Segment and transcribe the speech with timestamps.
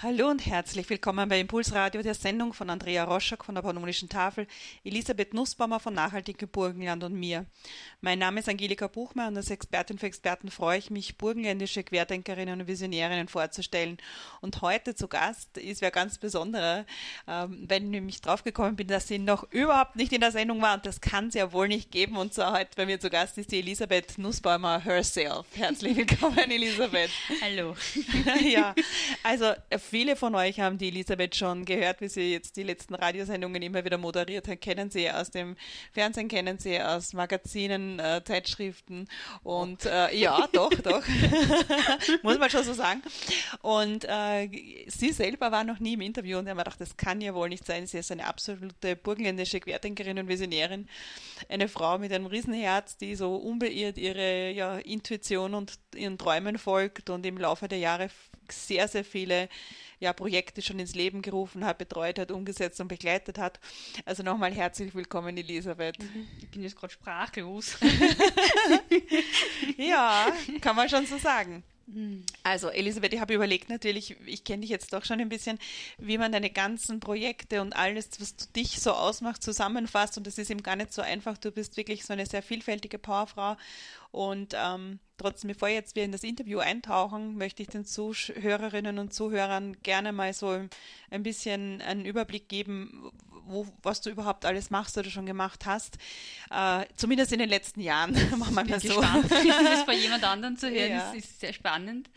[0.00, 4.46] Hallo und herzlich willkommen bei Impulsradio, der Sendung von Andrea Roschak von der Pannonischen Tafel,
[4.84, 7.46] Elisabeth Nussbaumer von Nachhaltige Burgenland und mir.
[8.00, 12.60] Mein Name ist Angelika Buchmeier und als Expertin für Experten freue ich mich, burgenländische Querdenkerinnen
[12.60, 13.98] und Visionärinnen vorzustellen.
[14.40, 16.86] Und heute zu Gast ist wer ganz besonderer,
[17.26, 20.74] ähm, wenn ich nämlich draufgekommen bin, dass sie noch überhaupt nicht in der Sendung war
[20.74, 22.16] und das kann es ja wohl nicht geben.
[22.18, 25.44] Und so heute bei mir zu Gast ist die Elisabeth Nussbaumer herself.
[25.56, 27.10] Herzlich willkommen, Elisabeth.
[27.42, 27.74] Hallo.
[28.48, 28.76] ja,
[29.24, 29.54] also
[29.90, 33.86] Viele von euch haben die Elisabeth schon gehört, wie sie jetzt die letzten Radiosendungen immer
[33.86, 34.60] wieder moderiert hat.
[34.60, 35.56] Kennen sie aus dem
[35.92, 39.08] Fernsehen, kennen sie aus Magazinen, äh, Zeitschriften
[39.42, 41.02] und äh, ja, doch, doch,
[42.22, 43.00] muss man schon so sagen.
[43.62, 44.50] Und äh,
[44.88, 47.64] sie selber war noch nie im Interview und mir gedacht, das kann ja wohl nicht
[47.64, 47.86] sein.
[47.86, 50.86] Sie ist eine absolute burgenländische Querdenkerin und Visionärin,
[51.48, 57.08] eine Frau mit einem Riesenherz, die so unbeirrt ihre ja, Intuition und ihren Träumen folgt
[57.08, 58.10] und im Laufe der Jahre
[58.52, 59.48] sehr, sehr viele
[60.00, 63.60] ja, Projekte schon ins Leben gerufen hat, betreut hat, umgesetzt und begleitet hat.
[64.04, 65.98] Also nochmal herzlich willkommen, Elisabeth.
[65.98, 66.28] Mhm.
[66.40, 67.78] Ich bin jetzt gerade sprachlos.
[69.76, 71.62] ja, kann man schon so sagen.
[72.42, 75.58] Also Elisabeth, ich habe überlegt natürlich, ich kenne dich jetzt doch schon ein bisschen,
[75.98, 80.18] wie man deine ganzen Projekte und alles, was dich so ausmacht, zusammenfasst.
[80.18, 81.38] Und das ist eben gar nicht so einfach.
[81.38, 83.56] Du bist wirklich so eine sehr vielfältige Powerfrau.
[84.10, 89.12] Und ähm, Trotzdem, bevor jetzt wir in das Interview eintauchen, möchte ich den Zuhörerinnen und
[89.12, 90.60] Zuhörern gerne mal so
[91.10, 93.10] ein bisschen einen Überblick geben,
[93.48, 95.98] wo, was du überhaupt alles machst oder schon gemacht hast.
[96.50, 99.00] Äh, zumindest in den letzten Jahren, machen wir mal so.
[99.00, 101.12] das bei jemand anderen zu hören, ja.
[101.12, 102.10] ist, ist sehr spannend.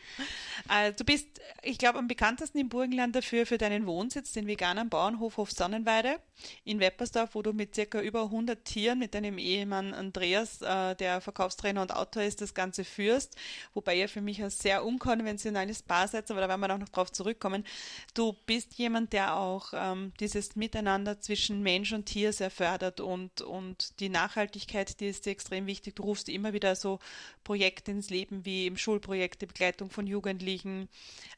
[0.69, 1.27] Äh, du bist,
[1.63, 6.19] ich glaube, am bekanntesten im Burgenland dafür für deinen Wohnsitz, den veganen Bauernhof Hof Sonnenweide
[6.63, 11.21] in Weppersdorf, wo du mit circa über 100 Tieren mit deinem Ehemann Andreas, äh, der
[11.21, 13.35] Verkaufstrainer und Autor ist, das Ganze führst,
[13.73, 16.89] wobei ihr für mich ein sehr unkonventionelles Paar seid, aber da werden wir auch noch
[16.89, 17.65] drauf zurückkommen.
[18.13, 23.41] Du bist jemand, der auch ähm, dieses Miteinander zwischen Mensch und Tier sehr fördert und,
[23.41, 25.95] und die Nachhaltigkeit, die ist dir extrem wichtig.
[25.95, 26.99] Du rufst immer wieder so
[27.43, 30.89] Projekte ins Leben wie im Schulprojekt, die Begleitung von Jugendlichen,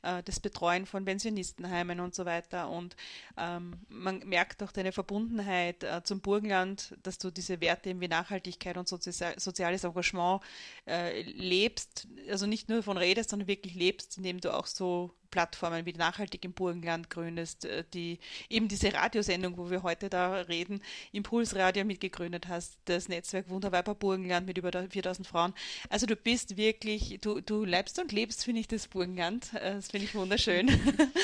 [0.02, 2.70] äh, das Betreuen von Pensionistenheimen und so weiter.
[2.70, 2.96] Und
[3.38, 8.78] ähm, man merkt auch deine Verbundenheit äh, zum Burgenland, dass du diese Werte wie Nachhaltigkeit
[8.78, 10.42] und Sozi soziales Engagement
[10.88, 15.84] äh, lebst, also nicht nur von redest, sondern wirklich lebst, indem du auch so Plattformen
[15.88, 20.80] wie Nachhaltig im Burgenland gründest, äh, die eben diese Radiosendung, wo wir heute da reden,
[21.12, 25.56] Impulsradio mitgegründet hast, das Netzwerk Wunderweiber Burgenland mit über 4000 Frauen.
[25.90, 29.56] Also du bist wirklich, du, du leibst und lebst, finde ich, das Burgenland.
[29.56, 30.70] Äh, das finde ich wunderschön.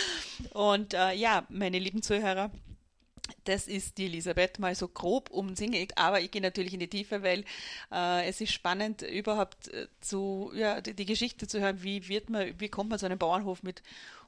[0.54, 2.50] und äh, ja, meine lieben Zuhörer,
[3.46, 7.24] das ist die Elisabeth mal so grob umsingelt, aber ich gehe natürlich in die Tiefe,
[7.24, 7.46] weil
[7.92, 12.30] äh, es ist spannend, überhaupt äh, zu, ja, die, die, Geschichte zu hören, wie wird
[12.30, 13.82] man, wie kommt man zu einem Bauernhof mit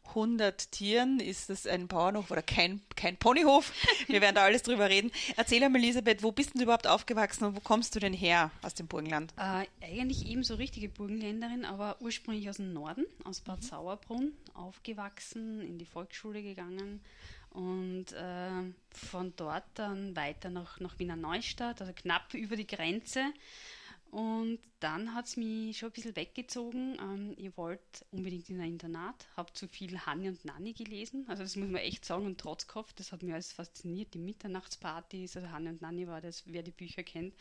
[0.10, 1.20] 100 Tieren?
[1.20, 3.72] Ist das ein Bauernhof oder kein, kein Ponyhof?
[4.08, 5.12] Wir werden da alles drüber reden.
[5.38, 8.74] Erzähl einmal, Elisabeth, wo bist du überhaupt aufgewachsen und wo kommst du denn her aus
[8.74, 9.34] dem Burgenland?
[9.38, 15.62] Äh, eigentlich eben so richtige Burgenländerin, aber ursprünglich aus dem Norden, aus Bad Sauerbrunn, aufgewachsen,
[15.62, 17.02] in die Volksschule gegangen
[17.52, 23.34] und äh, von dort dann weiter nach, nach Wiener Neustadt, also knapp über die Grenze.
[24.12, 26.98] Und dann hat es mich schon ein bisschen weggezogen.
[27.00, 31.24] Ähm, ich wollte unbedingt in ein Internat, habe zu viel Hanni und Nanni gelesen.
[31.30, 34.14] Also das muss man echt sagen und Trotzkopf, das hat mich alles fasziniert.
[34.14, 37.34] Die Mitternachtspartys, also Hanni und Nanni war das, wer die Bücher kennt.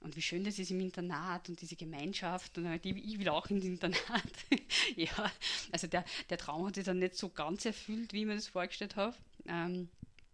[0.00, 2.58] Und wie schön das ist im Internat und diese Gemeinschaft.
[2.58, 4.22] Und ich will auch ins Internat.
[4.96, 5.32] ja,
[5.70, 8.48] also der, der Traum hat sich dann nicht so ganz erfüllt, wie ich mir das
[8.48, 9.16] vorgestellt habe.
[9.46, 9.88] Ähm,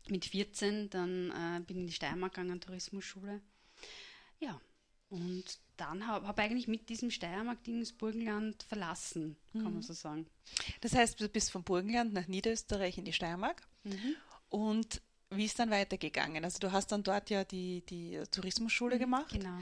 [0.09, 3.41] mit 14 dann äh, bin ich in die Steiermark gegangen, Tourismusschule.
[4.41, 4.61] Ja,
[5.11, 5.45] und
[5.77, 9.73] dann habe hab eigentlich mit diesem Steiermark-Ding das Burgenland verlassen, kann mhm.
[9.75, 10.27] man so sagen.
[10.81, 13.66] Das heißt, du bist vom Burgenland nach Niederösterreich in die Steiermark.
[13.84, 14.16] Mhm.
[14.51, 15.01] Und
[15.31, 16.45] wie ist dann weitergegangen?
[16.45, 19.33] Also du hast dann dort ja die, die Tourismusschule mhm, gemacht.
[19.33, 19.59] Genau.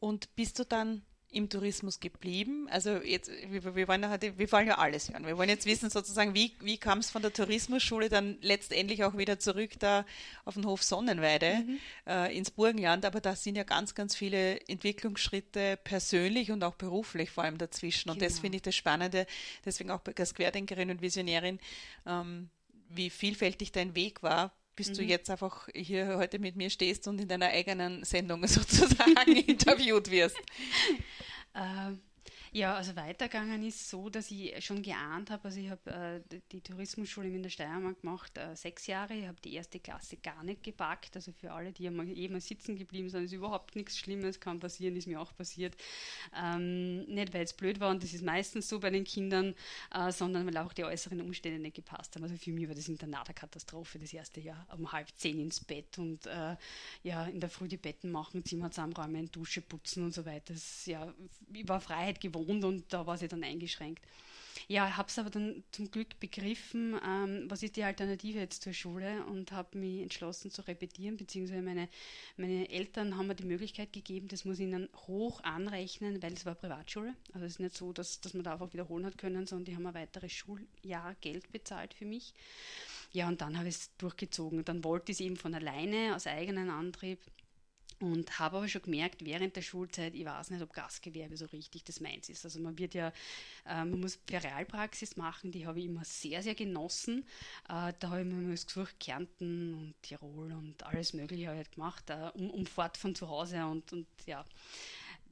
[0.00, 2.68] Und bist du dann im Tourismus geblieben?
[2.70, 5.26] Also jetzt, wir, wir, wollen, heute, wir wollen ja alles hören.
[5.26, 9.16] Wir wollen jetzt wissen sozusagen, wie, wie kam es von der Tourismusschule dann letztendlich auch
[9.16, 10.04] wieder zurück da
[10.44, 11.78] auf den Hof Sonnenweide mhm.
[12.06, 13.04] äh, ins Burgenland.
[13.04, 18.10] Aber da sind ja ganz, ganz viele Entwicklungsschritte persönlich und auch beruflich vor allem dazwischen.
[18.10, 18.28] Und genau.
[18.28, 19.26] das finde ich das Spannende,
[19.64, 21.60] deswegen auch als Querdenkerin und Visionärin,
[22.06, 22.50] ähm,
[22.88, 24.94] wie vielfältig dein Weg war, bis mhm.
[24.94, 30.10] du jetzt einfach hier heute mit mir stehst und in deiner eigenen Sendung sozusagen interviewt
[30.10, 30.38] wirst.
[31.52, 31.92] Äh,
[32.52, 36.60] Ja, also weitergegangen ist so, dass ich schon geahnt habe, also ich habe äh, die
[36.60, 40.64] Tourismusschule in der Steiermark gemacht, äh, sechs Jahre, ich habe die erste Klasse gar nicht
[40.64, 44.58] gepackt, also für alle, die einmal, eh sitzen geblieben sind, ist überhaupt nichts Schlimmes, kann
[44.58, 45.76] passieren, ist mir auch passiert.
[46.36, 49.54] Ähm, nicht, weil es blöd war und das ist meistens so bei den Kindern,
[49.94, 52.24] äh, sondern weil auch die äußeren Umstände nicht gepasst haben.
[52.24, 55.60] Also für mich war das Internat eine Katastrophe, das erste Jahr, um halb zehn ins
[55.64, 56.56] Bett und äh,
[57.04, 60.52] ja, in der Früh die Betten machen, Zimmer zusammenräumen, Dusche putzen und so weiter.
[60.52, 61.14] Das, ja,
[61.52, 64.04] ich war Freiheit gewohnt gewohnt und da war sie dann eingeschränkt.
[64.68, 68.62] Ja, ich habe es aber dann zum Glück begriffen, ähm, was ist die Alternative jetzt
[68.62, 71.88] zur Schule und habe mich entschlossen zu repetieren, beziehungsweise meine,
[72.36, 76.46] meine Eltern haben mir die Möglichkeit gegeben, das muss ich ihnen hoch anrechnen, weil es
[76.46, 77.14] war Privatschule.
[77.32, 79.74] Also es ist nicht so, dass, dass man da einfach wiederholen hat können, sondern die
[79.74, 82.34] haben ein weiteres Schuljahr Geld bezahlt für mich.
[83.12, 84.64] Ja, und dann habe ich es durchgezogen.
[84.64, 87.18] Dann wollte ich es eben von alleine, aus eigenem Antrieb
[88.00, 91.84] und habe aber schon gemerkt, während der Schulzeit, ich weiß nicht, ob Gastgewerbe so richtig
[91.84, 92.44] das meins ist.
[92.44, 93.12] Also man wird ja,
[93.66, 97.24] äh, man muss Realpraxis machen, die habe ich immer sehr, sehr genossen.
[97.68, 102.30] Äh, da habe ich mir gesucht, Kärnten und Tirol und alles Mögliche halt gemacht, äh,
[102.34, 104.44] um, fort von zu Hause und, und ja,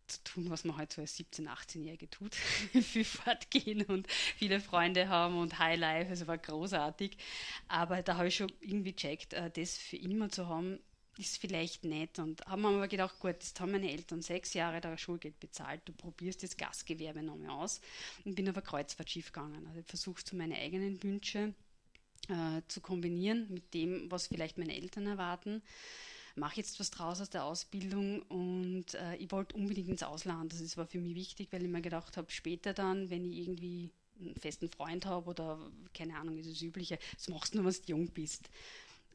[0.07, 2.35] zu tun, was man halt so als 17-, 18-Jährige tut.
[2.83, 7.17] Viel fortgehen und viele Freunde haben und High Life, also war großartig.
[7.69, 10.79] Aber da habe ich schon irgendwie checkt, äh, das für immer zu haben,
[11.19, 12.19] ist vielleicht nett.
[12.19, 15.83] Und haben wir aber gedacht, gut, das haben meine Eltern sechs Jahre da Schulgeld bezahlt,
[15.85, 17.81] du probierst das Gastgewerbe nochmal aus.
[18.25, 19.67] Und bin aber kreuzfahrtschiff gegangen.
[19.67, 21.55] Also ich versuche meine eigenen Wünsche
[22.29, 25.63] äh, zu kombinieren mit dem, was vielleicht meine Eltern erwarten.
[26.37, 30.53] Mache jetzt was draus aus der Ausbildung und äh, ich wollte unbedingt ins Ausland.
[30.53, 33.91] Das war für mich wichtig, weil ich mir gedacht habe, später dann, wenn ich irgendwie
[34.21, 35.59] einen festen Freund habe oder
[35.95, 38.51] keine Ahnung, ist das Übliche, das machst du nur, wenn du jung bist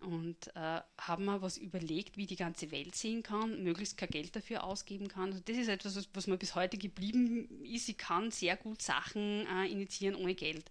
[0.03, 4.35] und äh, haben wir was überlegt, wie die ganze Welt sehen kann, möglichst kein Geld
[4.35, 5.31] dafür ausgeben kann.
[5.31, 7.89] Also das ist etwas, was, was mir bis heute geblieben ist.
[7.89, 10.69] Ich kann sehr gut Sachen äh, initiieren ohne Geld.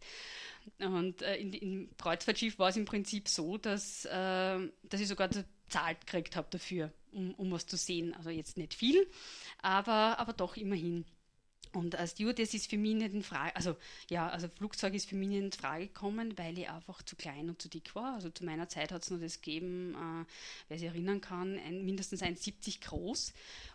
[0.78, 5.30] Und äh, in, in Kreuzfahrtschiff war es im Prinzip so, dass, äh, dass ich sogar
[5.68, 8.14] zahlt gekriegt habe dafür, um, um was zu sehen.
[8.14, 9.08] Also jetzt nicht viel,
[9.62, 11.04] aber, aber doch immerhin.
[11.72, 13.76] Und als Stewardess ist für mich nicht in Frage, also
[14.10, 17.48] ja, also Flugzeug ist für mich nicht in Frage gekommen, weil ich einfach zu klein
[17.48, 18.14] und zu dick war.
[18.14, 20.24] Also zu meiner Zeit hat es nur das gegeben, äh,
[20.68, 23.32] wer sich erinnern kann, ein, mindestens 1,70 groß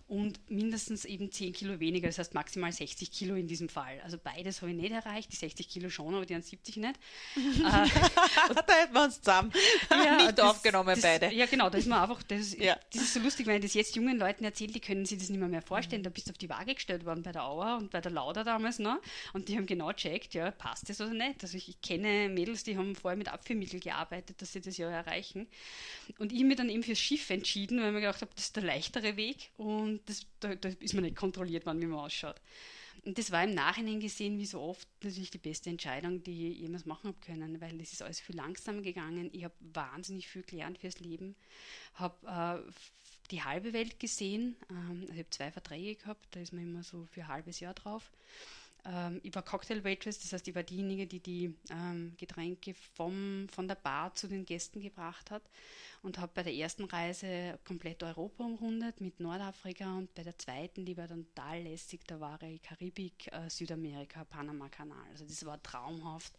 [0.08, 4.00] und mindestens eben 10 Kilo weniger, das heißt maximal 60 Kilo in diesem Fall.
[4.04, 6.96] Also beides habe ich nicht erreicht, die 60 Kilo schon, aber die 70 nicht.
[7.36, 9.52] äh, da hätten wir uns zusammen
[9.90, 11.34] ja, nicht das, aufgenommen das, beide.
[11.34, 12.78] Ja genau, da ist man einfach, das, ja.
[12.94, 15.30] das ist so lustig, wenn ich das jetzt jungen Leuten erzähle, die können sich das
[15.30, 16.04] nicht mehr, mehr vorstellen.
[16.04, 18.46] Da bist du auf die Waage gestellt worden bei der Auer und bei der Lauda
[18.46, 19.00] damals noch
[19.34, 21.44] und die haben genau checkt, ja, passt das oder nicht.
[21.44, 24.90] Also ich, ich kenne Mädels, die haben vorher mit Abführmittel gearbeitet, dass sie das ja
[24.90, 25.48] erreichen.
[26.18, 28.46] Und ich habe mich dann eben fürs Schiff entschieden, weil ich mir gedacht habe, das
[28.46, 32.00] ist der leichtere Weg und das, da, da, ist man nicht kontrolliert, wann wie man
[32.00, 32.40] ausschaut.
[33.06, 36.60] Und das war im Nachhinein gesehen, wie so oft, natürlich die beste Entscheidung, die ich
[36.60, 39.30] jemals machen habe können, weil es ist alles viel langsamer gegangen.
[39.32, 41.36] Ich habe wahnsinnig viel gelernt fürs Leben,
[41.94, 42.72] habe äh,
[43.32, 44.58] die halbe Welt gesehen.
[44.70, 47.74] Ähm, ich habe zwei Verträge gehabt, da ist man immer so für ein halbes Jahr
[47.74, 48.12] drauf.
[48.88, 53.48] Ähm, ich war Cocktail Waitress, das heißt, ich war diejenige, die die ähm, Getränke vom,
[53.50, 55.44] von der Bar zu den Gästen gebracht hat
[56.02, 60.86] und habe bei der ersten Reise komplett Europa umrundet mit Nordafrika und bei der zweiten,
[60.86, 65.08] die war dann total lässig, da war ich Karibik, äh, Südamerika, Panama-Kanal.
[65.12, 66.34] Also das war traumhaft.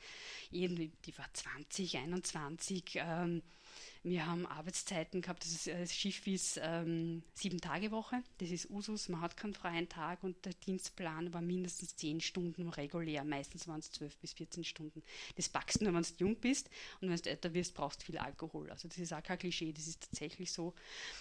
[0.50, 2.96] Irgendwie, die war 20, 21.
[2.96, 3.42] Ähm,
[4.02, 8.70] wir haben Arbeitszeiten gehabt, das, ist, das Schiff ist ähm, sieben Tage Woche, das ist
[8.70, 13.68] Usus, man hat keinen freien Tag und der Dienstplan war mindestens zehn Stunden regulär, meistens
[13.68, 15.02] waren es zwölf bis 14 Stunden.
[15.36, 16.70] Das packst du nur, wenn du jung bist
[17.00, 18.70] und wenn du älter wirst, brauchst du viel Alkohol.
[18.70, 20.74] Also das ist auch kein Klischee, das ist tatsächlich so.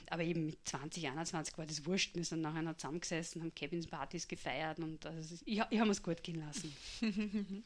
[0.10, 4.28] Aber eben mit 20, 21 war das wurscht, wir sind nachher noch zusammengesessen, haben Cabins-Partys
[4.28, 6.76] gefeiert und also ich, ich habe es gut gehen lassen.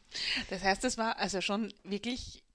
[0.49, 2.50] das heißt, das war also schon wirklich äh,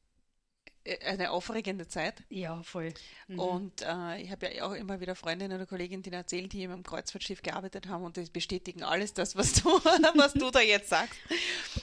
[1.04, 2.22] eine aufregende Zeit.
[2.28, 2.92] Ja, voll.
[3.28, 3.38] Mhm.
[3.38, 6.82] Und äh, ich habe ja auch immer wieder Freundinnen oder Kolleginnen, die erzählen, die im
[6.82, 9.68] Kreuzfahrtschiff gearbeitet haben und die bestätigen alles das, was du,
[10.14, 11.18] was du da jetzt sagst.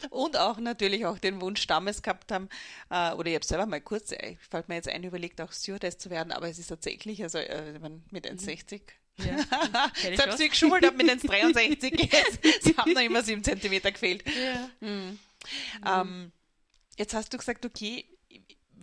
[0.10, 2.50] Und auch natürlich auch den Wunsch damals gehabt haben,
[2.90, 5.52] äh, oder ich habe selber mal kurz, ich äh, fällt mir jetzt ein, überlegt, auch
[5.52, 7.80] Stewardess zu werden, aber es ist tatsächlich, also äh,
[8.12, 8.80] mit 1,60 mhm.
[9.18, 12.64] Ja, ich habe sie geschult, habe mit 1,63 jetzt.
[12.64, 14.24] Sie haben noch immer 7 cm gefehlt.
[14.26, 14.70] Ja.
[14.80, 15.20] Mhm.
[15.86, 16.32] Ähm,
[16.98, 18.06] jetzt hast du gesagt, okay,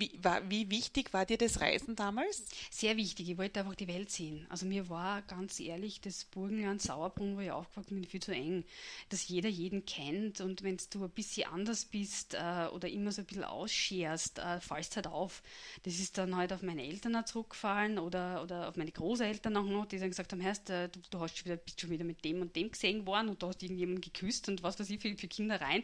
[0.01, 2.43] wie, war, wie wichtig war dir das Reisen damals?
[2.71, 3.29] Sehr wichtig.
[3.29, 4.47] Ich wollte einfach die Welt sehen.
[4.49, 8.65] Also mir war ganz ehrlich das Burgenland Sauerbrunn, wo ich aufgewachsen bin, viel zu eng.
[9.11, 13.23] Dass jeder jeden kennt und wenn du ein bisschen anders bist äh, oder immer so
[13.23, 15.43] ein bisschen ausscherst, äh, fallst halt auf.
[15.83, 19.87] Das ist dann halt auf meine Eltern zurückgefallen oder, oder auf meine Großeltern auch noch,
[19.87, 22.25] die dann gesagt haben, heißt, äh, du, du hast schon wieder, bist schon wieder mit
[22.25, 25.15] dem und dem gesehen worden und du hast irgendjemanden geküsst und was weiß ich für,
[25.17, 25.83] für Kindereien.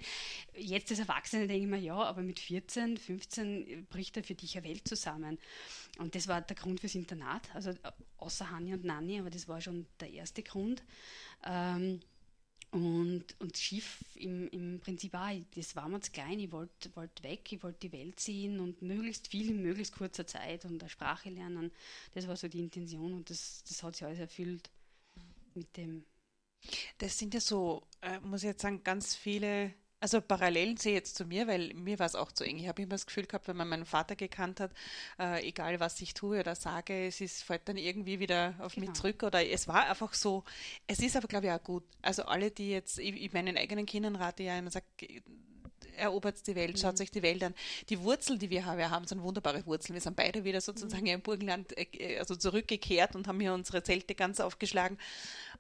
[0.57, 4.57] Jetzt als Erwachsene denke ich mir, ja, aber mit 14, 15 bricht er für dich
[4.57, 5.39] eine Welt zusammen.
[5.99, 7.73] Und das war der Grund fürs Internat, also
[8.19, 10.83] außer Hanni und Nanni, aber das war schon der erste Grund.
[11.45, 12.01] Ähm,
[12.73, 17.23] und, und Schiff im, im Prinzip auch, das war mir zu klein, ich wollte wollt
[17.23, 20.91] weg, ich wollte die Welt sehen und möglichst viel in möglichst kurzer Zeit und eine
[20.91, 21.73] Sprache lernen.
[22.13, 24.69] Das war so die Intention und das, das hat sich alles erfüllt
[25.55, 26.05] mit dem.
[26.99, 30.99] Das sind ja so, äh, muss ich jetzt sagen, ganz viele also Parallelen sehe ich
[30.99, 32.59] jetzt zu mir, weil mir war es auch zu eng.
[32.59, 34.73] Ich habe immer das Gefühl gehabt, wenn man meinen Vater gekannt hat,
[35.19, 38.87] äh, egal was ich tue oder sage, es ist, fällt dann irgendwie wieder auf genau.
[38.87, 40.45] mich zurück oder es war einfach so.
[40.87, 41.85] Es ist aber, glaube ich, auch gut.
[42.03, 44.87] Also alle, die jetzt, ich, ich meinen eigenen Kindern rate ja immer, sagt,
[45.97, 47.03] erobert die Welt, schaut mhm.
[47.03, 47.55] euch die Welt an.
[47.89, 49.95] Die Wurzeln, die wir haben, wir haben, sind wunderbare Wurzeln.
[49.95, 51.09] Wir sind beide wieder sozusagen mhm.
[51.11, 54.99] im Burgenland äh, also zurückgekehrt und haben hier unsere Zelte ganz aufgeschlagen.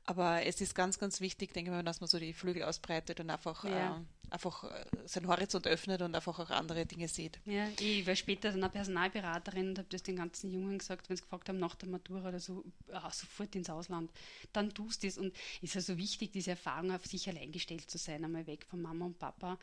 [0.04, 3.20] Aber es ist ganz, ganz wichtig, denke ich mal, dass man so die Flügel ausbreitet
[3.20, 3.96] und einfach ja.
[3.96, 7.38] äh, einfach äh, seinen Horizont öffnet und einfach auch andere Dinge sieht.
[7.44, 11.16] Ja, ich war später dann eine Personalberaterin und habe das den ganzen Jungen gesagt, wenn
[11.16, 14.10] sie gefragt haben nach der Matura oder so, ah, sofort ins Ausland,
[14.52, 15.18] dann tust du es.
[15.18, 18.46] Und es ist ja so wichtig, diese Erfahrung auf sich allein gestellt zu sein, einmal
[18.46, 19.58] weg von Mama und Papa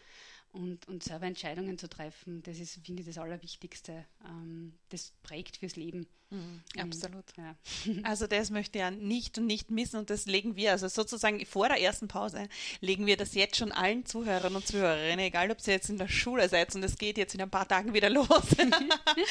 [0.53, 4.05] und, und selber Entscheidungen zu treffen, das ist, finde ich, das Allerwichtigste.
[4.23, 6.07] Ähm, das prägt fürs Leben.
[6.33, 7.25] Mhm, absolut.
[7.37, 7.55] Ja.
[8.03, 11.67] Also das möchte ja nicht und nicht missen und das legen wir, also sozusagen vor
[11.67, 12.47] der ersten Pause,
[12.81, 16.07] legen wir das jetzt schon allen Zuhörern und Zuhörerinnen, egal ob ihr jetzt in der
[16.07, 18.27] Schule seid und es geht jetzt in ein paar Tagen wieder los,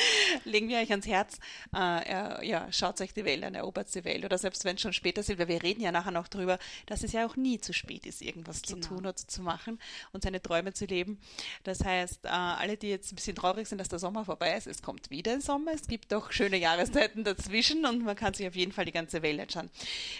[0.44, 1.38] legen wir euch ans Herz,
[1.75, 4.92] äh, ja, schaut euch die Welt an, erobert die Welt oder selbst wenn es schon
[4.92, 7.73] später ist, weil wir reden ja nachher noch darüber, dass es ja auch nie zu
[7.73, 8.80] spät ist, irgendwas genau.
[8.80, 9.80] zu tun oder zu machen
[10.12, 11.18] und seine Träume zu leben.
[11.64, 14.68] Das heißt, äh, alle, die jetzt ein bisschen traurig sind, dass der Sommer vorbei ist,
[14.68, 16.59] es kommt wieder ein Sommer, es gibt doch schöne
[16.92, 19.70] Jahreszeiten dazwischen und man kann sich auf jeden Fall die ganze Welt anschauen.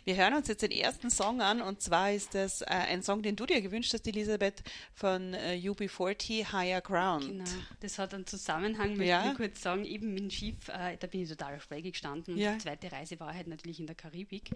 [0.05, 3.23] Wir hören uns jetzt den ersten Song an und zwar ist das äh, ein Song,
[3.23, 4.63] den du dir gewünscht hast, Elisabeth,
[4.95, 7.27] von äh, UB40, Higher Ground.
[7.27, 7.45] Genau,
[7.81, 9.31] das hat einen Zusammenhang, möchte ja.
[9.31, 12.35] ich kurz sagen, eben mit dem Schiff, äh, da bin ich total auf Schräge gestanden
[12.35, 12.53] und ja.
[12.53, 14.51] die zweite Reise war halt natürlich in der Karibik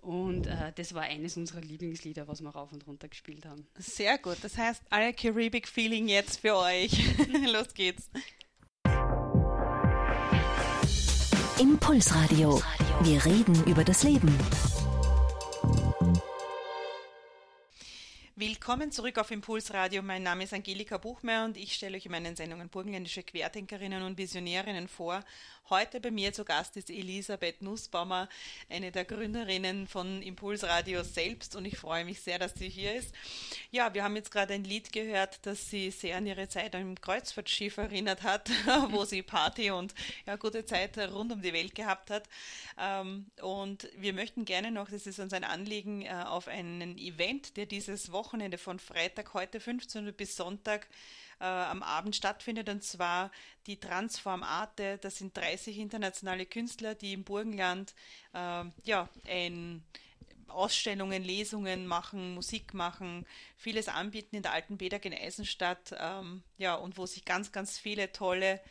[0.00, 3.66] und äh, das war eines unserer Lieblingslieder, was wir rauf und runter gespielt haben.
[3.78, 6.92] Sehr gut, das heißt, alle Caribbean Feeling jetzt für euch.
[7.52, 8.10] Los geht's.
[11.58, 12.60] Impulsradio.
[13.02, 14.36] Wir reden über das Leben.
[18.44, 20.02] Willkommen zurück auf Impulsradio.
[20.02, 24.18] Mein Name ist Angelika Buchmeier und ich stelle euch in meinen Sendungen burgenländische Querdenkerinnen und
[24.18, 25.22] Visionärinnen vor
[25.70, 28.28] Heute bei mir zu Gast ist Elisabeth Nussbaumer,
[28.68, 33.14] eine der Gründerinnen von Impulsradio selbst und ich freue mich sehr, dass sie hier ist.
[33.70, 37.00] Ja, wir haben jetzt gerade ein Lied gehört, das sie sehr an ihre Zeit im
[37.00, 38.50] Kreuzfahrtschiff erinnert hat,
[38.90, 39.94] wo sie Party und
[40.26, 42.28] ja, gute Zeit rund um die Welt gehabt hat.
[42.78, 47.56] Ähm, und wir möchten gerne noch, das ist uns ein Anliegen, äh, auf einen Event,
[47.56, 50.88] der dieses Wochenende von Freitag heute 15 Uhr bis Sonntag
[51.38, 53.30] äh, am Abend stattfindet, und zwar
[53.66, 54.96] die Transform Arte.
[55.02, 57.94] Das sind 30 internationale Künstler, die im Burgenland
[58.32, 59.84] äh, ja, ein
[60.48, 63.26] Ausstellungen, Lesungen machen, Musik machen,
[63.58, 67.78] vieles anbieten in der alten Bedag in Eisenstadt, ähm, ja, und wo sich ganz, ganz
[67.78, 68.62] viele tolle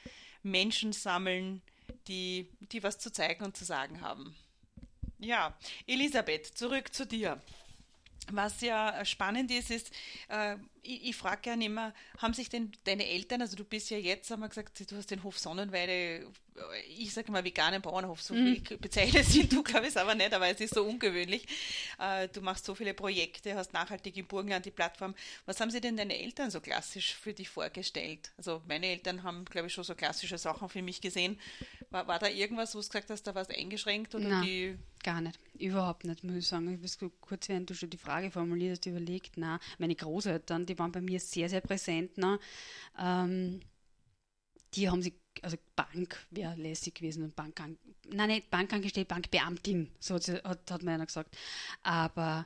[0.42, 1.62] Menschen sammeln,
[2.08, 4.36] die, die was zu zeigen und zu sagen haben.
[5.20, 7.40] Ja, Elisabeth, zurück zu dir.
[8.34, 9.92] Was ja spannend ist, ist,
[10.28, 13.98] äh, ich, ich frage gerne immer, haben sich denn deine Eltern, also du bist ja
[13.98, 16.28] jetzt, haben wir gesagt, du hast den Hof Sonnenweide,
[16.98, 18.62] ich sage mal veganen Bauernhof, so mhm.
[18.80, 21.46] bezeichnet sie, du glaube ich aber nicht, aber es ist so ungewöhnlich.
[22.00, 25.16] Äh, du machst so viele Projekte, hast nachhaltig im Burgenland die Plattform.
[25.46, 28.32] Was haben sie denn deine Eltern so klassisch für dich vorgestellt?
[28.38, 31.40] Also meine Eltern haben, glaube ich, schon so klassische Sachen für mich gesehen.
[31.90, 34.78] War, war da irgendwas, wo du gesagt hast, da war es eingeschränkt oder Nein, die?
[35.04, 36.80] Gar nicht, überhaupt nicht, muss ich sagen.
[36.84, 40.80] Ich habe kurz, während du schon die Frage formuliert hast, überlegt, na, meine Großeltern, die
[40.80, 42.18] waren bei mir sehr, sehr präsent.
[42.18, 42.40] Ne?
[43.00, 43.62] Ähm,
[44.74, 47.62] die haben sich, also Bank wäre lässig gewesen und Bank,
[48.10, 51.36] nein, nicht Bankangestellte, Bankbeamtin, so hat, hat man ja gesagt.
[51.84, 52.46] Aber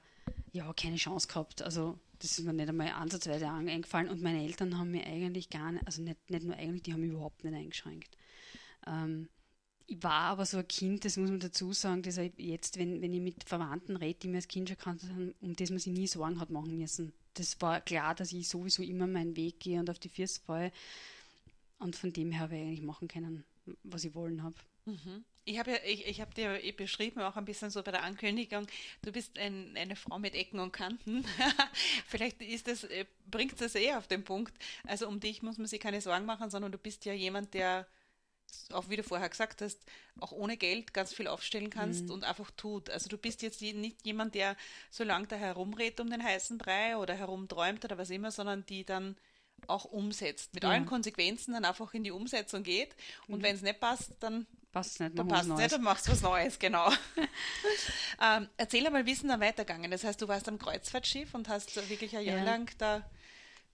[0.52, 1.62] ja, keine Chance gehabt.
[1.62, 5.72] Also das ist mir nicht einmal ansatzweise eingefallen und meine Eltern haben mir eigentlich gar
[5.72, 8.18] nicht, also nicht, nicht nur eigentlich, die haben mich überhaupt nicht eingeschränkt.
[8.88, 9.30] Ähm,
[9.88, 13.14] ich war aber so ein Kind, das muss man dazu sagen, dass jetzt, wenn, wenn
[13.14, 16.08] ich mit Verwandten rede, die mir als Kind schon kannte, um das man sich nie
[16.08, 17.14] Sorgen hat machen müssen.
[17.36, 20.72] Das war klar, dass ich sowieso immer meinen Weg gehe und auf die Füße falle.
[21.80, 23.44] Und von dem her habe ich eigentlich machen können,
[23.84, 24.56] was ich wollen habe.
[24.86, 25.24] Mhm.
[25.48, 28.04] Ich habe ja, ich, ich habe dir eh beschrieben, auch ein bisschen so bei der
[28.04, 28.66] Ankündigung,
[29.04, 31.24] du bist ein, eine Frau mit Ecken und Kanten.
[32.08, 34.54] Vielleicht ist das, äh, bringt das eh auf den Punkt.
[34.88, 37.86] Also um dich muss man sich keine Sorgen machen, sondern du bist ja jemand, der,
[38.72, 39.80] auch wie du vorher gesagt hast,
[40.20, 42.12] auch ohne Geld ganz viel aufstellen kannst mhm.
[42.12, 42.90] und einfach tut.
[42.90, 44.56] Also du bist jetzt nicht jemand, der
[44.90, 48.84] so lange da herumredet um den heißen Brei oder herumträumt oder was immer, sondern die
[48.84, 49.16] dann
[49.68, 50.54] auch umsetzt.
[50.54, 50.70] Mit ja.
[50.70, 52.96] allen Konsequenzen dann einfach in die Umsetzung geht.
[53.28, 53.44] Und mhm.
[53.44, 56.60] wenn es nicht passt, dann passt nicht, dann passt nicht, dann machst du was Neues,
[56.60, 56.90] genau.
[58.22, 59.90] ähm, erzähl einmal, wie ist denn da weitergegangen?
[59.90, 62.44] Das heißt, du warst am Kreuzfahrtschiff und hast wirklich ein Jahr ja.
[62.44, 63.10] lang da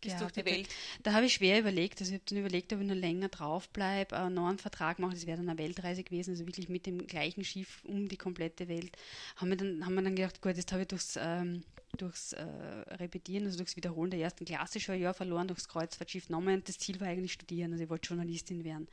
[0.01, 0.69] durch die Welt.
[1.03, 1.99] Da, habe ich schwer überlegt.
[1.99, 5.13] Also ich habe dann überlegt, ob ich noch länger drauf bleibe, einen neuen Vertrag mache.
[5.13, 8.67] Das wäre dann eine Weltreise gewesen, also wirklich mit dem gleichen Schiff um die komplette
[8.67, 8.97] Welt.
[9.35, 11.63] Haben wir dann, haben wir dann gedacht, gut, jetzt habe ich durchs ähm,
[11.97, 16.27] durchs äh, Repetieren, also durchs Wiederholen der ersten Klasse schon ein Jahr verloren, durchs Kreuzfahrtschiff
[16.27, 16.55] genommen.
[16.55, 18.87] Und das Ziel war eigentlich studieren, also ich wollte Journalistin werden.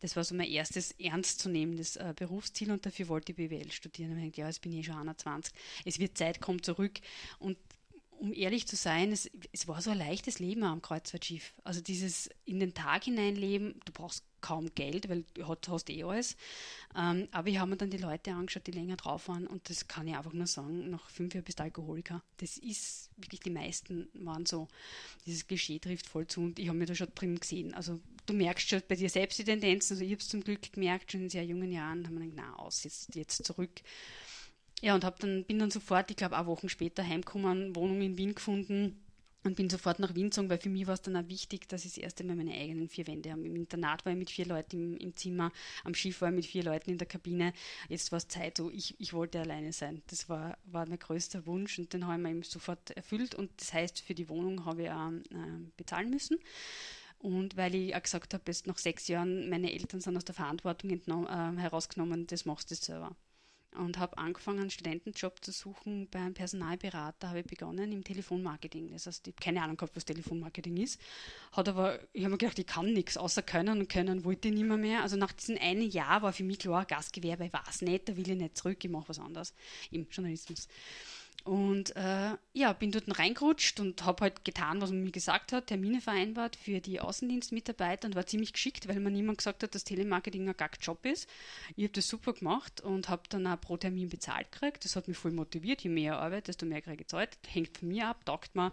[0.00, 4.12] Das war so mein erstes ernstzunehmendes äh, Berufsziel und dafür wollte ich BWL studieren.
[4.12, 5.52] Und ich dachte, ja, jetzt bin ich schon 21.
[5.84, 7.00] Es wird Zeit, kommt zurück.
[7.38, 7.58] Und
[8.18, 11.54] um ehrlich zu sein, es, es war so ein leichtes Leben am Kreuzfahrtschiff.
[11.64, 16.04] Also dieses in den Tag hineinleben, du brauchst kaum Geld, weil du hast, hast eh
[16.04, 16.36] alles.
[16.96, 19.88] Ähm, aber ich habe mir dann die Leute angeschaut, die länger drauf waren und das
[19.88, 22.22] kann ich einfach nur sagen, nach fünf Jahren bist du Alkoholiker.
[22.38, 24.68] Das ist wirklich, die meisten waren so,
[25.26, 27.74] dieses Klischee trifft voll zu und ich habe mir da schon drin gesehen.
[27.74, 30.72] Also du merkst schon bei dir selbst die Tendenzen, also ich habe es zum Glück
[30.72, 33.82] gemerkt, schon in sehr jungen Jahren, haben wir gedacht, na aus, jetzt, jetzt zurück
[34.82, 38.16] ja, und hab dann, bin dann sofort, ich glaube, auch Wochen später heimgekommen, Wohnung in
[38.16, 38.96] Wien gefunden
[39.44, 41.84] und bin sofort nach Wien gezogen, weil für mich war es dann auch wichtig, dass
[41.84, 43.46] ich das erste Mal meine eigenen vier Wände habe.
[43.46, 45.52] Im Internat war ich mit vier Leuten im, im, Zimmer,
[45.84, 47.52] am Schiff war ich mit vier Leuten in der Kabine.
[47.88, 50.02] Jetzt war es Zeit, so ich, ich wollte alleine sein.
[50.08, 53.34] Das war, war mein größter Wunsch und den habe ich mir eben sofort erfüllt.
[53.34, 56.38] Und das heißt, für die Wohnung habe ich auch äh, bezahlen müssen.
[57.18, 60.36] Und weil ich auch gesagt habe, jetzt nach sechs Jahren, meine Eltern sind aus der
[60.36, 63.16] Verantwortung äh, herausgenommen, das machst du selber
[63.76, 68.90] und habe angefangen, einen Studentenjob zu suchen bei einem Personalberater, habe ich begonnen im Telefonmarketing.
[68.90, 71.00] Das heißt, ich habe keine Ahnung gehabt, was Telefonmarketing ist.
[71.52, 74.54] Hat aber, ich habe mir gedacht, ich kann nichts, außer können und können wollte ich
[74.54, 75.02] nicht mehr, mehr.
[75.02, 78.28] Also nach diesem einen Jahr war für mich klar, Gastgewerbe, ich weiß nicht, da will
[78.28, 79.54] ich nicht zurück, ich mache was anderes
[79.90, 80.68] im Journalismus.
[81.44, 85.68] Und äh, ja, bin dort reingerutscht und habe halt getan, was man mir gesagt hat,
[85.68, 89.84] Termine vereinbart für die Außendienstmitarbeiter und war ziemlich geschickt, weil mir niemand gesagt hat, dass
[89.84, 91.28] Telemarketing ein Gack-Job ist.
[91.76, 94.84] Ich habe das super gemacht und habe dann auch pro Termin bezahlt gekriegt.
[94.84, 95.82] Das hat mich voll motiviert.
[95.82, 97.38] Je mehr Arbeit, desto mehr kriege ich Zeit.
[97.46, 98.72] Hängt von mir ab, taugt mir.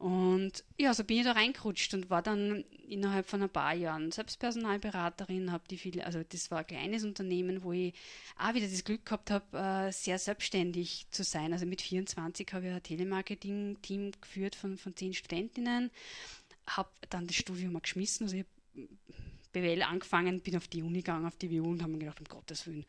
[0.00, 4.10] Und ja, so bin ich da reingerutscht und war dann innerhalb von ein paar Jahren
[4.10, 7.92] Selbstpersonalberaterin, habe die viele, also das war ein kleines Unternehmen, wo ich
[8.38, 11.52] auch wieder das Glück gehabt habe, äh, sehr selbstständig zu sein.
[11.52, 15.90] Also mit 24 habe ich ein Telemarketing-Team geführt von, von zehn Studentinnen,
[16.66, 18.46] habe dann das Studium mal geschmissen, also ich
[19.52, 22.26] BWL angefangen, bin auf die Uni gegangen, auf die WU und habe mir gedacht, um
[22.26, 22.86] Gottes Willen,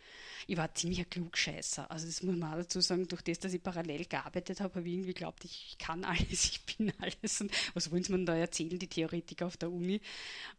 [0.47, 1.89] ich war ziemlich ein Klugscheißer.
[1.89, 4.87] Also das muss man auch dazu sagen, durch das, dass ich parallel gearbeitet habe, habe
[4.87, 7.41] ich irgendwie geglaubt, ich kann alles, ich bin alles.
[7.41, 10.01] Und was wollen sie mir da erzählen, die Theoretiker auf der Uni?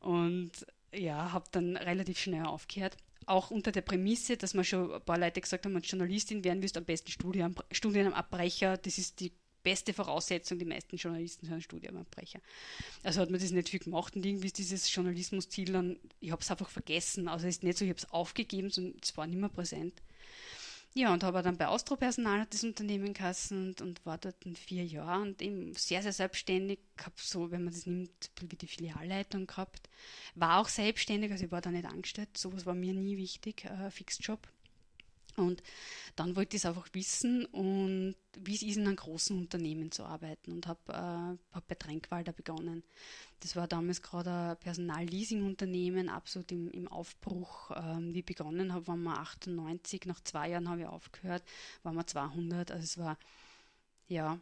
[0.00, 0.52] Und
[0.94, 2.96] ja, habe dann relativ schnell aufgehört.
[3.26, 6.60] Auch unter der Prämisse, dass man schon ein paar Leute gesagt haben, du Journalistin werden
[6.60, 9.32] willst, am besten Studien, Studienabbrecher, das ist die
[9.62, 12.40] beste Voraussetzung, die meisten Journalisten sind Studienabbrecher.
[13.02, 16.42] Also hat man das nicht viel gemacht und irgendwie ist dieses Journalismusziel dann, ich habe
[16.42, 17.28] es einfach vergessen.
[17.28, 20.02] Also es ist nicht so, ich habe es aufgegeben, sondern es war nicht mehr präsent.
[20.94, 24.54] Ja, und habe dann bei Austro Personal das Unternehmen gehassen und, und, war dort in
[24.54, 26.80] vier Jahren und eben sehr, sehr selbstständig.
[26.98, 29.88] Habe so, wenn man das nimmt, wie die Filialleitung gehabt.
[30.34, 32.36] War auch selbstständig, also ich war da nicht angestellt.
[32.36, 34.46] Sowas war mir nie wichtig, äh, Fixjob.
[35.36, 35.62] Und
[36.16, 40.04] dann wollte ich es einfach wissen und wie es ist, in einem großen Unternehmen zu
[40.04, 42.82] arbeiten und habe äh, hab bei Tränkwalder begonnen.
[43.40, 47.70] Das war damals gerade ein Personalleasing-Unternehmen, absolut im, im Aufbruch.
[47.74, 51.42] Ähm, wie ich begonnen habe, waren wir 98, nach zwei Jahren habe ich aufgehört,
[51.82, 52.70] waren wir 200.
[52.70, 53.18] Also es war,
[54.08, 54.38] ja,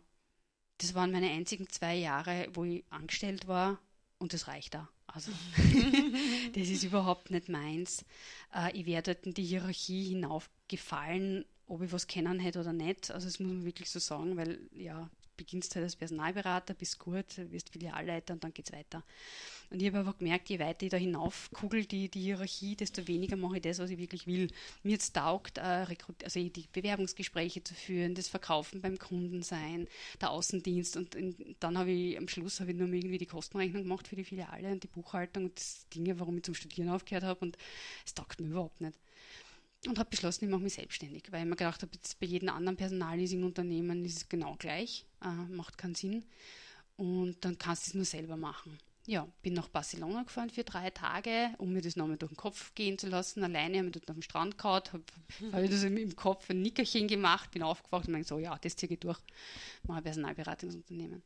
[0.79, 3.79] das waren meine einzigen zwei Jahre, wo ich angestellt war
[4.19, 4.89] und das reicht da.
[5.13, 5.33] Also,
[6.55, 8.05] das ist überhaupt nicht meins.
[8.55, 13.11] Äh, ich werde dort in die Hierarchie hinaufgefallen, ob ich was kennen hätte oder nicht.
[13.11, 17.25] Also, das muss man wirklich so sagen, weil, ja, beginnst halt als Personalberater, bist gut,
[17.51, 19.03] wirst Filialleiter und dann geht es weiter.
[19.71, 23.37] Und ich habe einfach gemerkt, je weiter ich da hinaufkugel, die, die Hierarchie, desto weniger
[23.37, 24.49] mache ich das, was ich wirklich will.
[24.83, 25.87] Mir jetzt taugt, äh,
[26.25, 29.89] also die Bewerbungsgespräche zu führen, das Verkaufen beim Kunden sein,
[30.21, 33.85] der Außendienst und, und dann habe ich am Schluss habe ich nur irgendwie die Kostenrechnung
[33.85, 37.25] gemacht für die Filiale und die Buchhaltung und das Dinge, warum ich zum Studieren aufgehört
[37.25, 37.57] habe und
[38.05, 38.99] es taugt mir überhaupt nicht
[39.87, 42.51] und habe beschlossen, ich mache mich selbstständig, weil ich mir gedacht habe, jetzt bei jedem
[42.51, 46.25] anderen Personalleasing-Unternehmen ist es genau gleich, äh, macht keinen Sinn
[46.97, 48.79] und dann kannst du es nur selber machen.
[49.07, 52.75] ja, bin nach Barcelona gefahren für drei Tage, um mir das nochmal durch den Kopf
[52.75, 53.43] gehen zu lassen.
[53.43, 55.05] Alleine habe ich dort auf dem Strand gehauen, habe
[55.53, 58.93] hab das im Kopf ein Nickerchen gemacht, bin aufgewacht und meine so, ja, das ziehe
[58.93, 59.19] ich durch,
[59.85, 61.23] mache ein Personalberatungsunternehmen.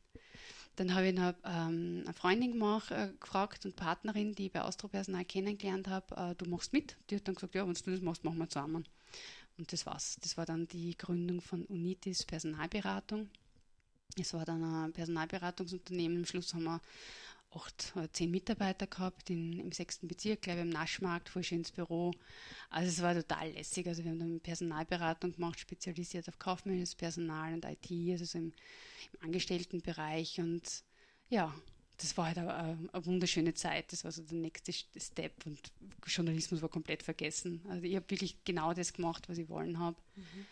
[0.77, 4.63] Dann habe ich noch ähm, eine Freundin gemacht, äh, gefragt und Partnerin, die ich bei
[4.63, 6.97] Austropersonal kennengelernt habe, äh, du machst mit.
[7.09, 8.85] Die hat dann gesagt, ja, wenn du das machst, machen wir zusammen.
[9.57, 10.17] Und das war's.
[10.21, 13.31] Das war dann die Gründung von Unitis Personalberatung.
[14.19, 16.19] Es war dann ein Personalberatungsunternehmen.
[16.19, 16.81] Am Schluss haben wir
[17.55, 21.71] acht oder zehn Mitarbeiter gehabt in, im sechsten Bezirk, glaube ich, im Naschmarkt, voll schönes
[21.71, 22.13] Büro.
[22.71, 23.87] Also es war total lässig.
[23.87, 28.53] Also wir haben dann Personalberatung gemacht, spezialisiert auf kaufmännisches Personal und IT, also so im,
[29.13, 30.41] im Angestelltenbereich.
[30.41, 30.85] Und
[31.29, 31.55] ja,
[31.99, 33.93] das war halt eine, eine, wunderschöne Zeit.
[33.93, 35.61] Das war so der nächste Step und
[36.07, 37.65] Journalismus war komplett vergessen.
[37.69, 39.97] Also ich habe wirklich genau das gemacht, was ich wollen habe.
[40.17, 40.47] Mhm.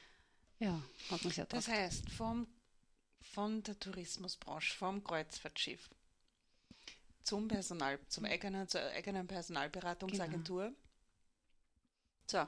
[0.60, 2.46] Ja, hat man sehr Das heißt, vom,
[3.20, 5.90] von der Tourismusbranche, vom Kreuzfahrtschiff
[7.32, 10.64] zum Personal, zum eigenen, zur eigenen Personalberatungsagentur.
[10.64, 10.76] Genau.
[12.26, 12.46] So,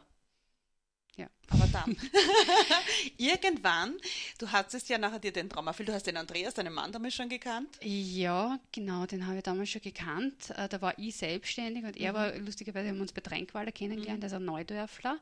[1.17, 1.27] ja.
[1.49, 1.97] Aber dann,
[3.17, 3.97] irgendwann,
[4.37, 7.15] du hattest ja nachher dir den Traum erfüllt, du hast den Andreas, deinen Mann damals
[7.15, 7.79] schon gekannt?
[7.83, 10.51] Ja, genau, den habe ich damals schon gekannt.
[10.51, 12.05] Äh, da war ich selbstständig und mhm.
[12.05, 14.25] er war, lustigerweise haben wir uns bei Tränkwalder kennengelernt, mhm.
[14.25, 15.19] also ein Neudörfler.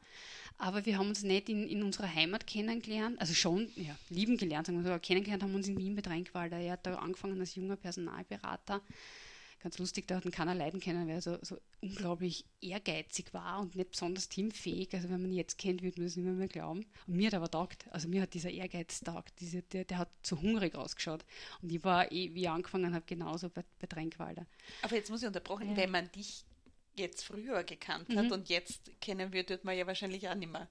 [0.59, 4.66] Aber wir haben uns nicht in, in unserer Heimat kennengelernt, also schon, ja, lieben gelernt,
[4.66, 6.59] sagen wir so, aber kennengelernt haben wir uns in Wien bei Tränkwalder.
[6.59, 8.81] Er hat da angefangen als junger Personalberater
[9.62, 13.61] ganz lustig, da hat ihn keiner leiden können, weil er so, so, unglaublich ehrgeizig war
[13.61, 14.92] und nicht besonders teamfähig.
[14.94, 16.85] Also wenn man ihn jetzt kennt, würde man das nicht mehr, mehr glauben.
[17.07, 20.11] Und mir hat aber taugt, also mir hat dieser Ehrgeiz taugt, diese, der, der hat
[20.22, 21.25] so hungrig ausgeschaut.
[21.62, 24.46] Und ich war, eh, wie ich angefangen habe, genauso bei, bei Tränkwalder.
[24.83, 25.77] Aber jetzt muss ich unterbrochen, ja.
[25.77, 26.44] wenn man dich
[26.94, 28.33] jetzt früher gekannt hat mhm.
[28.33, 30.68] und jetzt kennen würde, man ja wahrscheinlich auch nicht mehr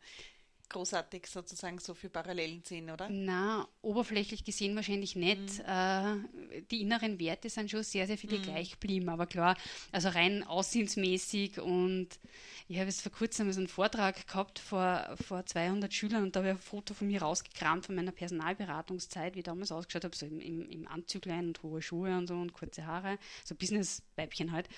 [0.72, 3.10] großartig sozusagen so viel Parallelen sehen, oder?
[3.10, 5.60] Na, oberflächlich gesehen wahrscheinlich nicht.
[5.60, 5.66] Mhm.
[5.68, 8.44] Äh, die inneren Werte sind schon sehr, sehr viele mhm.
[8.44, 9.58] gleich geblieben, aber klar,
[9.92, 12.08] also rein aussehensmäßig und
[12.68, 16.40] ich habe jetzt vor kurzem so einen Vortrag gehabt vor, vor 200 Schülern und da
[16.40, 20.16] habe ich ein Foto von mir rausgekramt von meiner Personalberatungszeit, wie ich damals ausgeschaut habe,
[20.16, 24.54] so im, im, im Anzüglein und hohe Schuhe und so und kurze Haare, so Business-Weibchen
[24.54, 24.70] halt.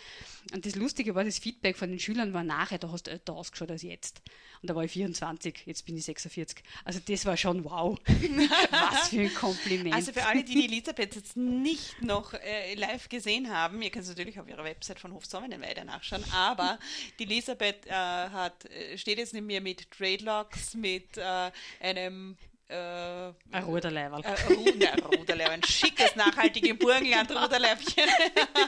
[0.54, 3.34] Und das Lustige war, das Feedback von den Schülern war nachher, da hast du älter
[3.34, 4.24] ausgeschaut als jetzt.
[4.64, 6.64] Und da war ich 24, jetzt bin ich 46.
[6.86, 7.98] Also das war schon wow.
[8.72, 9.94] Was für ein Kompliment.
[9.96, 14.04] Also für alle, die die Elisabeth jetzt nicht noch äh, live gesehen haben, ihr könnt
[14.04, 16.80] es natürlich auf ihrer Website von Hof Sonnenweide nachschauen, aber
[17.20, 22.38] die Elisabeth äh, hat, äh, steht jetzt neben mir mit Dreadlocks, mit äh, einem
[22.70, 24.22] äh, ein Ruderleiberl.
[24.24, 28.06] Äh, ein Ruderleib, ein schickes, nachhaltiges Burgenland-Ruderleibchen.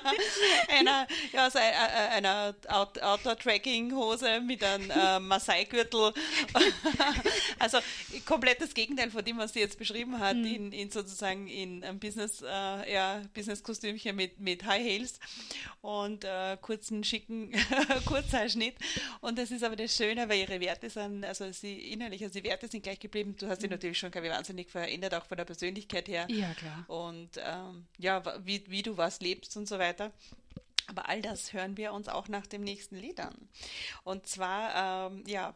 [0.67, 6.13] einer, ja, so einer, einer Outdoor-Tracking-Hose mit einem äh, Maasai-Gürtel.
[7.59, 7.79] also
[8.25, 10.45] komplett das Gegenteil von dem, was sie jetzt beschrieben hat, mhm.
[10.45, 15.19] in, in, sozusagen in einem Business, äh, ja, Business-Kostümchen mit, mit High Heels
[15.81, 17.51] und äh, kurzen, schicken
[18.05, 18.75] Kurzhaarschnitt.
[19.21, 22.43] Und das ist aber das Schöne, weil ihre Werte sind, also sie innerlich, also die
[22.43, 23.35] Werte sind gleich geblieben.
[23.39, 23.73] Du hast sie mhm.
[23.73, 26.27] natürlich schon, glaube ich, wahnsinnig verändert, auch von der Persönlichkeit her.
[26.29, 26.85] Ja, klar.
[26.87, 30.11] Und ähm, ja, wie, wie du was lebst und so weiter.
[30.87, 33.35] Aber all das hören wir uns auch nach dem nächsten Lied an.
[34.03, 35.55] Und zwar, ähm, ja,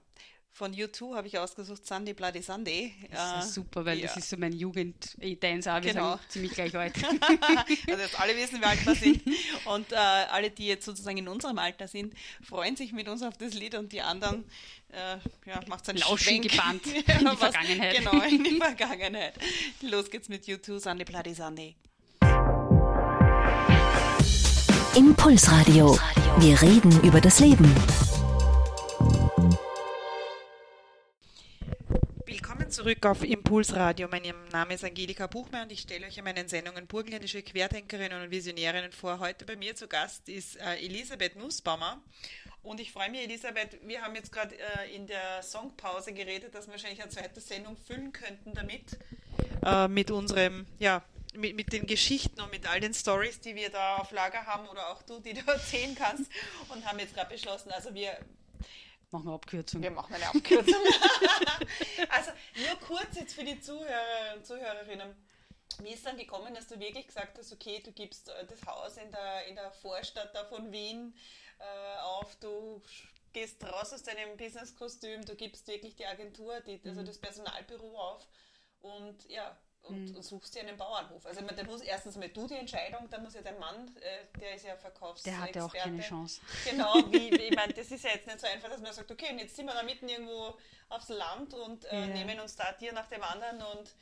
[0.60, 2.94] von U2 habe ich ausgesucht Sunday Bloody Sunday.
[3.10, 4.08] Das ist äh, super, weil ja.
[4.08, 5.82] das ist so mein Jugend-Dance auch.
[5.82, 6.20] Wir genau.
[6.28, 6.96] ziemlich gleich alt.
[7.88, 9.22] also jetzt alle wissen, wie alt wir sind.
[9.64, 13.38] Und äh, alle, die jetzt sozusagen in unserem Alter sind, freuen sich mit uns auf
[13.38, 14.44] das Lied und die anderen
[14.92, 17.96] äh, ja, macht einen Lauschen gebannt in die Vergangenheit.
[17.96, 19.36] Genau, in die Vergangenheit.
[19.80, 21.76] Los geht's mit U2 Sunday Bloody Sunday.
[24.94, 25.98] Impulsradio.
[26.40, 27.74] Wir reden über das Leben.
[32.30, 34.08] Willkommen zurück auf Impulsradio.
[34.08, 38.30] Mein Name ist Angelika Buchmeier und ich stelle euch in meinen Sendungen burgenländische Querdenkerinnen und
[38.30, 39.18] Visionärinnen vor.
[39.18, 42.04] Heute bei mir zu Gast ist äh, Elisabeth Nussbaumer.
[42.62, 46.68] Und ich freue mich, Elisabeth, wir haben jetzt gerade äh, in der Songpause geredet, dass
[46.68, 49.00] wir wahrscheinlich eine zweite Sendung füllen könnten damit,
[49.66, 51.02] äh, mit unserem, ja,
[51.34, 54.68] mit, mit den Geschichten und mit all den Stories, die wir da auf Lager haben
[54.68, 56.32] oder auch du, die du erzählen kannst.
[56.68, 58.20] Und haben jetzt gerade beschlossen, also wir
[59.12, 59.82] Machen wir Abkürzung.
[59.82, 60.76] Wir machen eine Abkürzung.
[62.10, 65.16] also nur kurz jetzt für die Zuhörer und Zuhörerinnen.
[65.80, 68.98] Wie ist dann gekommen, dass du wirklich gesagt hast, okay, du gibst äh, das Haus
[68.98, 71.16] in der, in der Vorstadt da von Wien
[71.60, 72.82] äh, auf, du
[73.34, 77.06] gehst raus aus deinem Businesskostüm, du gibst wirklich die Agentur, die, also mhm.
[77.06, 78.28] das Personalbüro auf
[78.82, 79.58] und ja,
[79.90, 80.16] und, mhm.
[80.16, 81.26] und, suchst dir einen Bauernhof.
[81.26, 84.56] Also da muss erstens mal du die Entscheidung, dann muss ja dein Mann, äh, der
[84.56, 86.42] ist ja Verkaufs Der hat ja auch keine Chance.
[86.70, 89.12] Genau, wie, wie, ich meine, das ist ja jetzt nicht so einfach, dass man sagt,
[89.12, 90.56] okay, und jetzt sind wir da mitten irgendwo
[90.90, 92.08] aufs Land und äh, yeah.
[92.08, 93.96] nehmen uns da Tier nach dem anderen und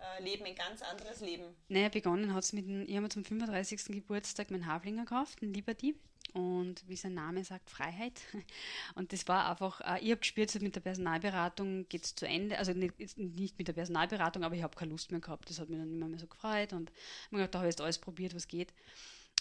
[0.00, 1.44] äh, Leben, ein ganz anderes Leben.
[1.68, 3.86] Naja, begonnen hat es mit dem, ich habe zum 35.
[3.86, 5.94] Geburtstag meinen Haflinger gekauft, einen Liberty.
[6.32, 8.20] Und wie sein Name sagt, Freiheit.
[8.94, 12.58] Und das war einfach, äh, ich habe gespürt, mit der Personalberatung geht es zu Ende.
[12.58, 15.50] Also nicht, nicht, mit der Personalberatung, aber ich habe keine Lust mehr gehabt.
[15.50, 16.72] Das hat mich dann immer mehr so gefreut.
[16.72, 18.72] Und ich gedacht, da habe ich jetzt alles probiert, was geht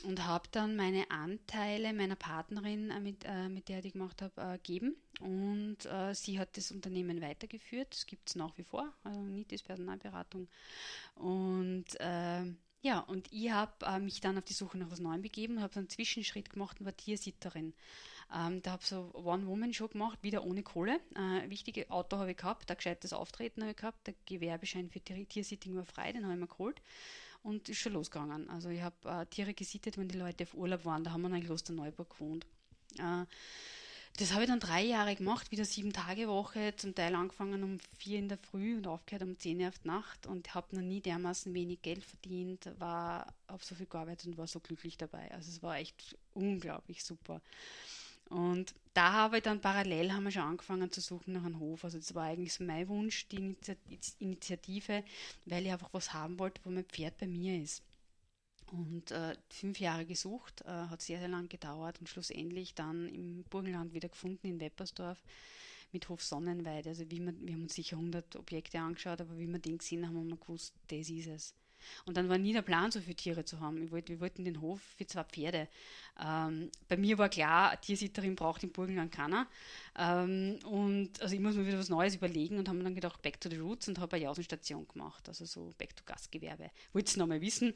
[0.04, 4.58] und habe dann meine Anteile meiner Partnerin, äh, mit, äh, mit der ich gemacht habe,
[4.64, 4.96] gegeben.
[5.20, 5.80] Und
[6.14, 7.90] sie hat das Unternehmen weitergeführt.
[7.92, 10.48] Das gibt es nach wie vor, also nicht das Personalberatung.
[11.16, 12.46] Und äh,
[12.82, 15.74] ja, und ich habe äh, mich dann auf die Suche nach was Neuem begeben, habe
[15.74, 17.74] so einen Zwischenschritt gemacht und war Tiersitterin.
[18.34, 21.00] Ähm, da habe ich so One-Woman-Show gemacht, wieder ohne Kohle.
[21.16, 25.02] Äh, wichtige Auto habe ich gehabt, ein gescheites Auftreten habe ich gehabt, der Gewerbeschein für
[25.02, 26.82] Tiersitting war frei, den habe ich mir geholt
[27.44, 28.50] und ist schon losgegangen.
[28.50, 31.04] Also ich habe äh, Tiere gesittet, wenn die Leute auf Urlaub waren.
[31.04, 32.46] Da haben wir in Klosterneuburg gewohnt.
[32.98, 33.26] Äh,
[34.18, 37.78] das habe ich dann drei Jahre gemacht, wieder sieben Tage Woche, zum Teil angefangen um
[37.98, 40.82] vier in der Früh und aufgehört um zehn Uhr auf die Nacht und habe noch
[40.82, 45.32] nie dermaßen wenig Geld verdient, war auf so viel gearbeitet und war so glücklich dabei.
[45.32, 47.42] Also es war echt unglaublich super.
[48.30, 51.84] Und da habe ich dann parallel haben wir schon angefangen zu suchen nach einem Hof.
[51.84, 53.56] Also das war eigentlich so mein Wunsch, die
[54.20, 55.04] Initiative,
[55.46, 57.84] weil ich einfach was haben wollte, wo mein Pferd bei mir ist.
[58.72, 63.44] Und äh, fünf Jahre gesucht, äh, hat sehr, sehr lang gedauert und schlussendlich dann im
[63.50, 65.24] Burgenland wieder gefunden, in Weppersdorf
[65.92, 66.90] mit Hof Sonnenweide.
[66.90, 70.06] Also wie man, wir haben uns sicher 100 Objekte angeschaut, aber wie wir den gesehen
[70.06, 71.56] haben, haben wir gewusst, das ist es.
[72.06, 73.90] Und dann war nie der Plan, so viele Tiere zu haben.
[73.92, 75.68] Wollt, wir wollten den Hof für zwei Pferde.
[76.22, 79.48] Ähm, bei mir war klar, Tiersitterin braucht im Burgenland keiner.
[80.02, 83.42] Ähm, und also ich muss mir wieder was Neues überlegen und haben dann gedacht, back
[83.42, 86.72] to the roots und habe eine Jausenstation gemacht, also so back to Gastgewerbe.
[86.94, 87.74] Wollte es nochmal wissen,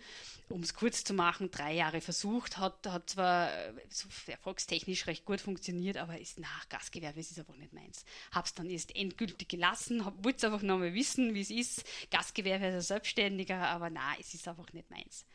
[0.48, 5.26] um es kurz zu machen, drei Jahre versucht, hat, hat zwar äh, so erfolgstechnisch recht
[5.26, 8.06] gut funktioniert, aber ist nach Gastgewerbe, ist einfach nicht meins.
[8.32, 11.84] Habe es dann erst endgültig gelassen, wollte es einfach nochmal wissen, wie es ist.
[12.10, 15.26] Gastgewerbe als Selbstständiger, aber na, es ist einfach nicht meins.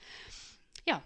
[0.86, 1.02] Ja,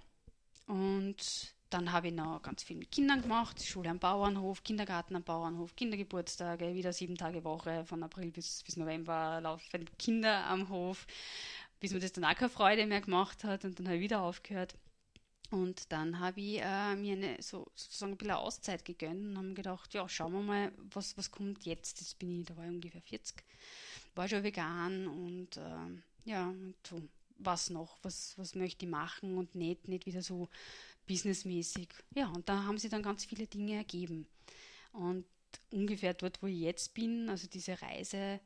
[0.68, 5.22] und dann habe ich noch ganz viel mit Kindern gemacht, Schule am Bauernhof, Kindergarten am
[5.22, 11.06] Bauernhof, Kindergeburtstage, wieder sieben Tage Woche, von April bis, bis November laufen Kinder am Hof,
[11.80, 14.22] bis mir das dann auch keine Freude mehr gemacht hat und dann habe ich wieder
[14.22, 14.74] aufgehört.
[15.50, 19.52] Und dann habe ich äh, mir eine, so, sozusagen ein bisschen Auszeit gegönnt und habe
[19.52, 22.00] gedacht, ja, schauen wir mal, was, was kommt jetzt.
[22.00, 23.44] Jetzt bin ich, da war ich ungefähr 40,
[24.14, 26.54] war schon vegan und äh, ja,
[26.86, 27.02] so,
[27.44, 30.48] was noch, was, was möchte ich machen und nicht, nicht wieder so
[31.06, 31.88] businessmäßig.
[32.14, 34.26] Ja, und da haben sich dann ganz viele Dinge ergeben.
[34.92, 35.24] Und
[35.70, 38.40] ungefähr dort, wo ich jetzt bin, also diese Reise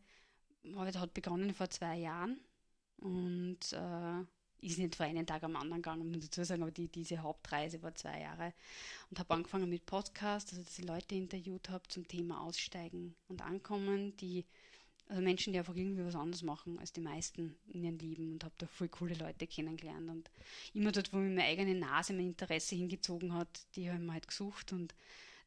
[0.75, 2.41] hat begonnen vor zwei Jahren
[2.99, 4.21] und äh,
[4.61, 7.19] ist nicht vor einem Tag am anderen gegangen, muss ich dazu sagen, aber die, diese
[7.19, 8.53] Hauptreise war zwei Jahre.
[9.11, 13.43] Und habe angefangen mit Podcast, also dass ich Leute interviewt habe zum Thema Aussteigen und
[13.43, 14.45] Ankommen, die
[15.09, 18.45] also Menschen, die einfach irgendwie was anderes machen als die meisten in ihrem Leben und
[18.45, 20.09] habe da voll coole Leute kennengelernt.
[20.09, 20.31] Und
[20.75, 24.27] immer dort, wo mich meine eigene Nase mein Interesse hingezogen hat, die haben wir halt
[24.27, 24.95] gesucht und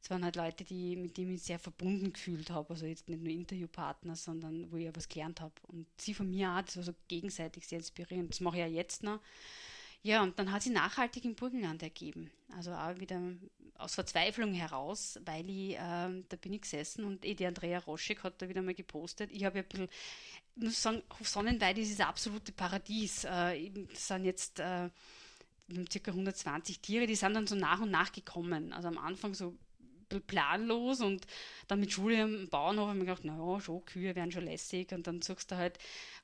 [0.01, 2.69] es waren halt Leute, die, mit denen ich sehr verbunden gefühlt habe.
[2.69, 5.53] Also jetzt nicht nur Interviewpartner, sondern wo ich ja was gelernt habe.
[5.63, 8.29] Und sie von mir auch, das war so gegenseitig sehr inspirierend.
[8.29, 9.19] Das mache ich ja jetzt noch.
[10.01, 12.31] Ja, und dann hat sie nachhaltig im Burgenland ergeben.
[12.55, 13.21] Also auch wieder
[13.79, 18.23] aus Verzweiflung heraus, weil ich, äh, da bin ich gesessen und eh die Andrea Roschek
[18.23, 19.31] hat da wieder mal gepostet.
[19.31, 19.89] Ich habe ja ein bisschen,
[20.55, 23.23] ich muss sagen, Sonnenweide ist das absolute Paradies.
[23.23, 24.89] Äh, das sind jetzt äh,
[25.91, 28.73] circa 120 Tiere, die sind dann so nach und nach gekommen.
[28.73, 29.55] Also am Anfang so
[30.25, 31.27] planlos und
[31.67, 35.05] dann mit Schule am Bauernhof ich mir gedacht, naja, schon, Kühe wären schon lässig und
[35.05, 35.77] dann suchst du halt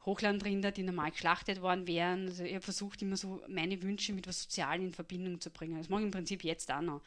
[0.05, 2.27] Hochlandrinder, die normal geschlachtet worden wären.
[2.27, 5.77] Also ich habe versucht, immer so meine Wünsche mit was Sozialen in Verbindung zu bringen.
[5.77, 7.01] Das mache ich im Prinzip jetzt auch noch.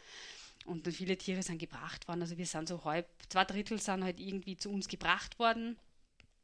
[0.69, 2.23] Und dann viele Tiere sind gebracht worden.
[2.23, 5.77] Also wir sind so halb, zwei Drittel sind halt irgendwie zu uns gebracht worden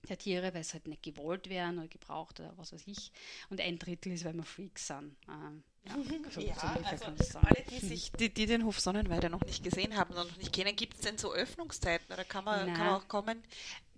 [0.09, 3.13] der Tiere, weil es halt nicht gewollt werden oder gebraucht oder was weiß ich.
[3.51, 5.17] Und ein Drittel ist, weil wir Freaks sind.
[5.29, 5.95] Ähm, ja,
[6.31, 6.67] so, ja so
[7.07, 10.37] also alle, die, sich, die, die, den Hof Sonnenweide noch nicht gesehen haben und noch
[10.37, 13.43] nicht kennen, gibt es denn so Öffnungszeiten oder kann man, kann man auch kommen?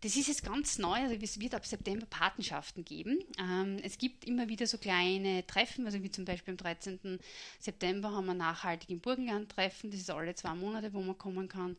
[0.02, 3.18] Das ist jetzt ganz neu, also es wird ab September Patenschaften geben.
[3.40, 7.18] Ähm, es gibt immer wieder so kleine Treffen, also wie zum Beispiel am 13.
[7.58, 11.48] September haben wir nachhaltig im Burgenland Treffen, das ist alle zwei Monate, wo man kommen
[11.48, 11.76] kann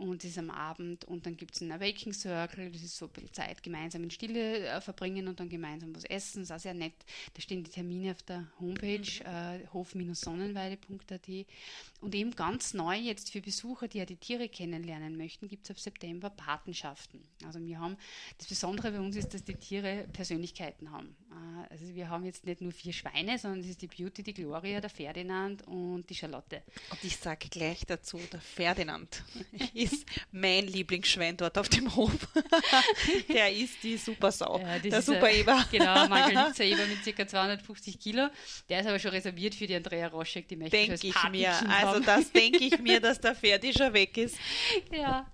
[0.00, 3.06] und das ist am Abend und dann gibt es einen Awakening Circle, das ist so
[3.06, 6.60] ein Zeit gemeinsam in Stille äh, verbringen und dann gemeinsam was essen, das ist auch
[6.60, 6.94] sehr nett.
[7.34, 9.26] Da stehen die Termine auf der Homepage mhm.
[9.26, 11.28] äh, hof-sonnenweide.at
[12.00, 15.70] und eben ganz neu jetzt für Besucher, die ja die Tiere kennenlernen möchten, gibt es
[15.70, 17.22] ab September Patenschaften.
[17.44, 17.96] Also wir haben,
[18.38, 21.14] das Besondere bei uns ist, dass die Tiere Persönlichkeiten haben.
[21.30, 24.34] Äh, also wir haben jetzt nicht nur vier Schweine, sondern es ist die Beauty, die
[24.34, 26.62] Gloria, der Ferdinand und die Charlotte.
[26.90, 29.22] Und ich sage gleich dazu, der Ferdinand
[29.74, 32.12] ist mein Lieblingsschwein dort auf dem Hof.
[33.28, 35.66] der ist die Supersau, ja, der Super-Eber.
[35.70, 37.26] Genau, Margaritza Eber mit ca.
[37.26, 38.28] 250 Kilo.
[38.68, 41.52] Der ist aber schon reserviert für die Andrea Roschek, die möchte Denke ich mir.
[41.70, 44.36] Also das denke ich mir, dass der Ferdi schon weg ist.
[44.92, 45.30] Ja.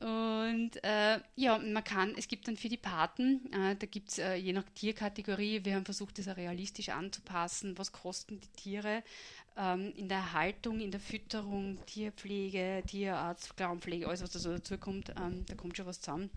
[0.00, 4.18] Und äh, ja, man kann, es gibt dann für die Paten, äh, da gibt es
[4.18, 9.02] äh, je nach Tierkategorie, wir haben versucht, das realistisch anzupassen, was kosten die Tiere
[9.56, 14.78] ähm, in der Haltung, in der Fütterung, Tierpflege, Tierarzt, Klauenpflege, alles was da so dazu
[14.78, 16.30] kommt, ähm, da kommt schon was zusammen.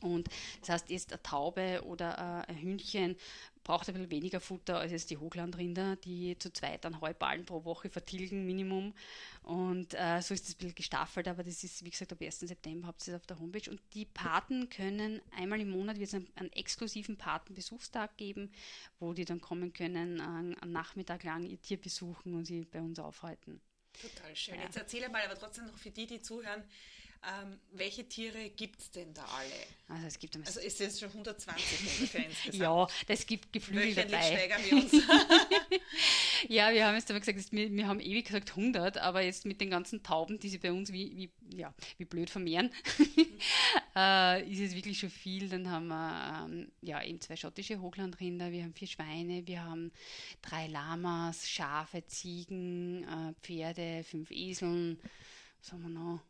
[0.00, 0.28] Und
[0.60, 3.16] das heißt, jetzt eine Taube oder äh, ein Hühnchen
[3.68, 7.64] braucht ein bisschen weniger Futter als jetzt die Hochlandrinder, die zu zweit dann Heuballen pro
[7.64, 8.94] Woche vertilgen, Minimum.
[9.42, 12.40] Und äh, so ist das ein bisschen gestaffelt, aber das ist, wie gesagt, ab 1.
[12.40, 13.70] September habt ihr es auf der Homepage.
[13.70, 18.50] Und die Paten können einmal im Monat wird es einen, einen, exklusiven Patenbesuchstag geben,
[19.00, 22.80] wo die dann kommen können, äh, einen Nachmittag lang ihr Tier besuchen und sie bei
[22.80, 23.60] uns aufhalten.
[24.00, 24.54] Total schön.
[24.54, 24.62] Ja.
[24.62, 26.64] Jetzt erzähle mal aber trotzdem noch für die, die zuhören,
[27.24, 29.52] ähm, welche Tiere gibt es denn da alle?
[29.88, 32.62] Also es gibt also ist es schon 120 ungefähr insgesamt?
[32.62, 34.22] ja, das gibt Geflügel dabei.
[34.22, 34.92] steigern wir uns.
[36.48, 39.60] ja, wir haben jetzt aber gesagt, wir, wir, haben ewig gesagt 100, aber jetzt mit
[39.60, 42.70] den ganzen Tauben, die sie bei uns wie, wie, ja, wie blöd vermehren,
[43.96, 45.48] äh, ist es wirklich schon viel.
[45.48, 49.90] Dann haben wir ähm, ja, eben zwei schottische Hochlandrinder, wir haben vier Schweine, wir haben
[50.42, 55.00] drei Lamas, Schafe, Ziegen, äh, Pferde, fünf Eseln,
[55.60, 56.20] was haben wir noch?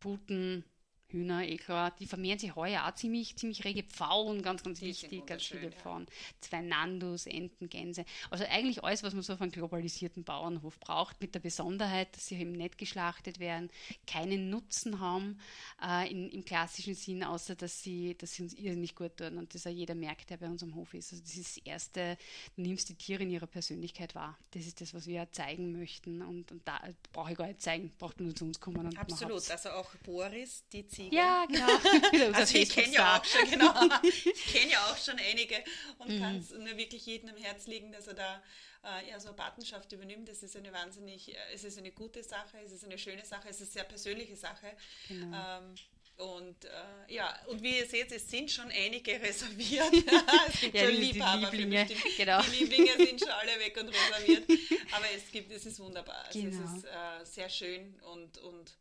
[0.00, 0.64] Putin.
[1.10, 4.86] Hühner, eh klar, die vermehren sich heuer auch ziemlich, ziemlich rege Pfaulen, ganz, ganz die
[4.86, 6.04] wichtig, ganz viele Pfauen.
[6.06, 6.12] Ja.
[6.40, 8.04] Zwei Nandus, Enten, Gänse.
[8.30, 12.26] Also eigentlich alles, was man so auf einem globalisierten Bauernhof braucht, mit der Besonderheit, dass
[12.26, 13.70] sie eben nicht geschlachtet werden,
[14.06, 15.38] keinen Nutzen haben
[15.82, 19.54] äh, in, im klassischen Sinn, außer dass sie, dass sie uns irrsinnig gut tun und
[19.54, 21.12] das auch jeder merkt, der bei uns am Hof ist.
[21.12, 22.18] Also das ist das Erste,
[22.56, 24.36] du nimmst die Tiere in ihrer Persönlichkeit wahr.
[24.50, 26.80] Das ist das, was wir ja zeigen möchten und, und da
[27.12, 28.86] brauche ich gar nicht zeigen, braucht nur zu uns kommen.
[28.86, 31.16] Und Absolut, also auch Boris, die Ziege.
[31.16, 31.46] Ja,
[32.10, 32.32] genau.
[32.32, 33.72] also ich kenne ja auch schon, genau.
[34.02, 35.62] ich kenne ja auch schon einige
[35.98, 36.20] und mhm.
[36.20, 38.42] kann es nur wirklich jedem am Herz legen, dass er da
[38.84, 40.28] äh, ja, so eine Patenschaft übernimmt.
[40.28, 43.48] Das ist eine wahnsinnig, äh, es ist eine gute Sache, es ist eine schöne Sache,
[43.48, 44.72] es ist eine sehr persönliche Sache.
[45.06, 45.36] Genau.
[45.36, 45.74] Ähm,
[46.16, 49.92] und äh, ja, und wie ihr seht, es sind schon einige reserviert.
[50.48, 52.42] es gibt ja, schon Liebhaber die Lieblinge, genau.
[52.42, 54.44] Die Lieblinge sind schon alle weg und reserviert.
[54.90, 56.24] Aber es gibt, es ist wunderbar.
[56.24, 56.64] Also genau.
[56.64, 58.76] es ist äh, sehr schön und, und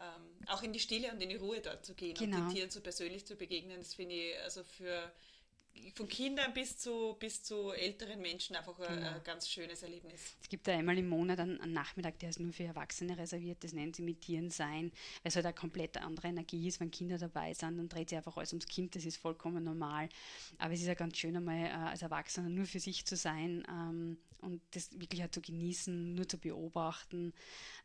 [0.00, 2.38] ähm, auch in die Stille und in die Ruhe dort zu gehen genau.
[2.38, 5.12] und den Tieren so persönlich zu begegnen, das finde ich also für
[5.94, 9.08] von Kindern bis zu, bis zu älteren Menschen einfach ein, genau.
[9.08, 10.36] ein ganz schönes Erlebnis.
[10.42, 13.62] Es gibt da einmal im Monat einen, einen, Nachmittag, der ist nur für Erwachsene reserviert,
[13.62, 14.90] das nennt sie mit Tieren sein,
[15.22, 18.16] weil es halt eine komplett andere Energie ist, wenn Kinder dabei sind, dann dreht sich
[18.16, 20.08] einfach alles ums Kind, das ist vollkommen normal.
[20.58, 23.62] Aber es ist ja ganz schön einmal äh, als Erwachsener nur für sich zu sein
[23.68, 27.32] ähm, und das wirklich halt zu genießen, nur zu beobachten.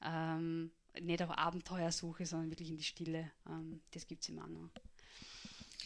[0.04, 3.32] Ähm, nicht auf Abenteuersuche, sondern wirklich in die Stille.
[3.48, 4.70] Ähm, das gibt es immer noch.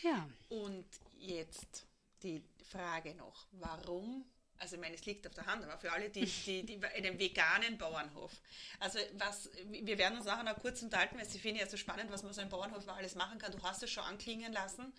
[0.01, 0.27] Ja.
[0.49, 0.85] Und
[1.17, 1.87] jetzt
[2.23, 4.25] die Frage noch, warum
[4.57, 7.19] also ich meine, es liegt auf der Hand, aber für alle, die, die, die einen
[7.19, 8.31] veganen Bauernhof.
[8.79, 12.11] Also was, wir werden uns nachher noch kurz unterhalten, weil ich finde ja so spannend,
[12.11, 13.51] was man so im Bauernhof alles machen kann.
[13.51, 14.93] Du hast es schon anklingen lassen,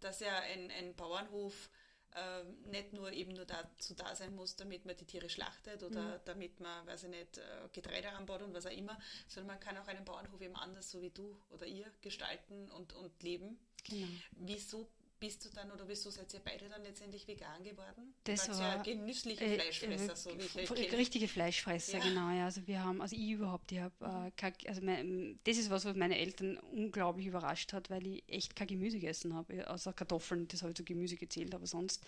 [0.00, 1.70] dass ja ein, ein Bauernhof
[2.16, 6.02] äh, nicht nur eben nur dazu da sein muss, damit man die Tiere schlachtet oder
[6.02, 6.20] mhm.
[6.24, 8.98] damit man, weiß ich nicht, äh, Getreide anbaut und was auch immer,
[9.28, 12.94] sondern man kann auch einen Bauernhof eben anders, so wie du oder ihr, gestalten und,
[12.94, 13.58] und leben.
[13.84, 14.06] Genau.
[14.32, 18.14] Wieso bist du dann oder wieso seid ihr beide dann letztendlich vegan geworden?
[18.24, 22.04] Das war ja genüssliche äh, Fleischfresser, äh, so wie ich euch Richtige Fleischfresser, ja.
[22.04, 22.30] genau.
[22.30, 22.44] Ja.
[22.44, 25.96] Also wir haben, also ich überhaupt, ich habe, äh, also mein, das ist was, was
[25.96, 30.62] meine Eltern unglaublich überrascht hat, weil ich echt kein Gemüse gegessen habe, außer Kartoffeln, das
[30.62, 32.04] habe ich zu Gemüse gezählt, aber sonst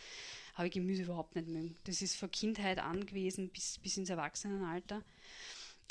[0.55, 1.77] habe ich Gemüse überhaupt nicht mögen.
[1.85, 5.03] Das ist von Kindheit an gewesen bis, bis ins Erwachsenenalter.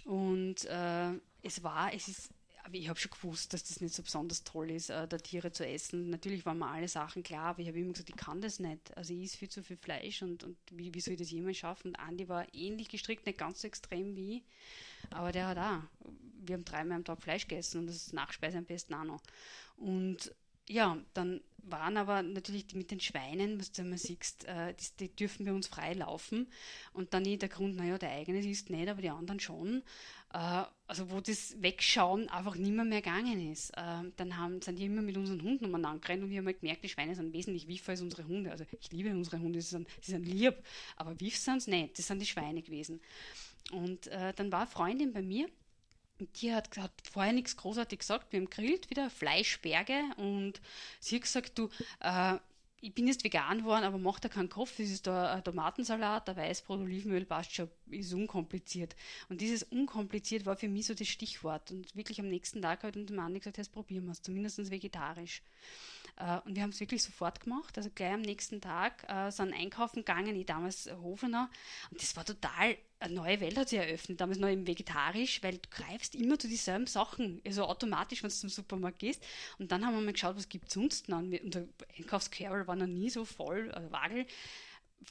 [0.05, 2.29] Und äh, es war, es ist
[2.67, 5.53] aber ich habe schon gewusst, dass das nicht so besonders toll ist, äh, da Tiere
[5.53, 6.09] zu essen.
[6.09, 8.95] Natürlich waren mir alle Sachen klar, aber ich habe immer gesagt, ich kann das nicht.
[8.97, 11.57] Also ich esse viel zu viel Fleisch und, und wie, wie soll ich das jemals
[11.57, 11.89] schaffen?
[11.89, 14.43] Und Andi war ähnlich gestrickt, nicht ganz so extrem wie ich,
[15.11, 16.11] aber der hat auch.
[16.45, 19.21] Wir haben dreimal am Tag Fleisch gegessen und das ist Nachspeise am besten auch noch.
[19.77, 20.33] Und
[20.69, 25.15] ja, dann waren aber natürlich mit den Schweinen, was du immer siehst, äh, die, die,
[25.15, 26.47] dürfen bei uns frei laufen.
[26.93, 29.83] Und dann der Grund, naja, der eigene ist nicht, aber die anderen schon.
[30.33, 33.71] Äh, also wo das Wegschauen einfach nicht mehr, gegangen ist.
[33.71, 36.61] Äh, dann haben, sind die immer mit unseren Hunden umeinander gerannt und wir haben halt
[36.61, 38.51] gemerkt, die Schweine sind wesentlich wiefer als unsere Hunde.
[38.51, 40.55] Also ich liebe unsere Hunde, sie sind, sie sind lieb,
[40.95, 43.01] aber wief sind es nicht, das sind die Schweine gewesen.
[43.71, 45.49] Und äh, dann war eine Freundin bei mir,
[46.19, 48.31] die hat, hat vorher nichts großartig gesagt.
[48.31, 50.61] Wir haben grillt wieder Fleischberge und
[50.99, 52.37] sie hat gesagt, du, äh,
[52.79, 54.77] ich bin jetzt vegan geworden, aber mach da keinen Kopf.
[54.77, 58.95] Das ist ein Tomatensalat, ein Weißbrot, Olivenöl, passt schon, ist unkompliziert.
[59.29, 61.71] Und dieses unkompliziert war für mich so das Stichwort.
[61.71, 65.41] Und wirklich am nächsten Tag hat der Mann gesagt, jetzt probieren wir es, zumindest vegetarisch.
[66.17, 67.77] Äh, und wir haben es wirklich sofort gemacht.
[67.77, 71.49] Also gleich am nächsten Tag äh, sind einkaufen gegangen, ich damals Hofener.
[71.89, 75.57] Und das war total, eine neue Welt hat sich eröffnet, damals noch im Vegetarisch, weil
[75.57, 79.23] du greifst immer zu dieselben Sachen, also automatisch, wenn du zum Supermarkt gehst.
[79.59, 81.19] Und dann haben wir mal geschaut, was gibt es sonst noch.
[81.19, 81.65] Unser
[81.97, 84.25] Einkaufscarol war noch nie so voll, also Wagel,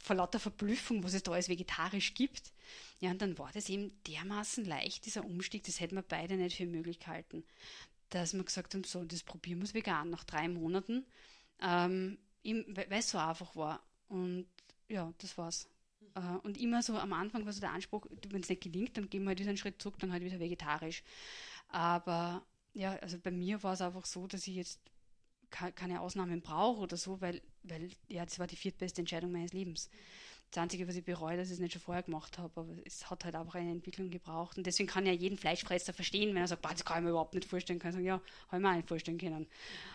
[0.02, 2.52] vor lauter Verblüffung, was es da alles vegetarisch gibt.
[2.98, 6.56] Ja, und dann war das eben dermaßen leicht, dieser Umstieg, das hätten wir beide nicht
[6.56, 7.44] für möglich gehalten
[8.10, 11.04] dass wir gesagt haben, so, das probieren wir vegan nach drei Monaten,
[11.60, 13.82] ähm, weil es so einfach war.
[14.08, 14.46] Und
[14.88, 15.68] ja, das war's.
[16.16, 19.08] Äh, und immer so am Anfang war so der Anspruch, wenn es nicht gelingt, dann
[19.08, 21.04] gehen wir halt wieder einen Schritt zurück, dann halt wieder vegetarisch.
[21.68, 22.42] Aber
[22.72, 24.80] ja, also bei mir war es einfach so, dass ich jetzt
[25.50, 29.88] keine Ausnahmen brauche oder so, weil, weil ja, das war die viertbeste Entscheidung meines Lebens.
[30.50, 33.10] Das Einzige, was ich bereue, dass ich es nicht schon vorher gemacht habe, aber es
[33.10, 34.56] hat halt einfach eine Entwicklung gebraucht.
[34.56, 37.34] Und deswegen kann ja jeden Fleischfresser verstehen, wenn er sagt, das kann ich mir überhaupt
[37.34, 39.46] nicht vorstellen, kann ich sagen, ja, habe ich mir auch nicht vorstellen können.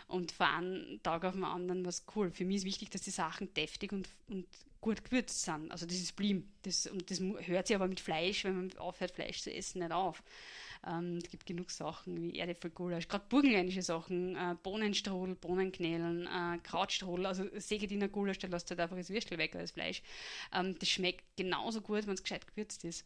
[0.08, 2.30] Und von einem Tag auf den anderen war es cool.
[2.30, 4.46] Für mich ist wichtig, dass die Sachen deftig und, und
[4.82, 5.70] gut gewürzt sind.
[5.70, 6.46] Also das ist Blim.
[6.62, 9.92] Das, und das hört sich aber mit Fleisch, wenn man aufhört, Fleisch zu essen, nicht
[9.92, 10.22] auf.
[10.86, 17.26] Ähm, es gibt genug Sachen wie Erdäpfelgulasch, gerade burgenländische Sachen, äh, Bohnenstrudel, Bohnenknädeln, äh, Krautstrudel,
[17.26, 20.02] also Segediner Gulasch, da lässt halt einfach das Würstel weg als Fleisch.
[20.52, 23.04] Ähm, das schmeckt genauso gut, wenn es gescheit gewürzt ist.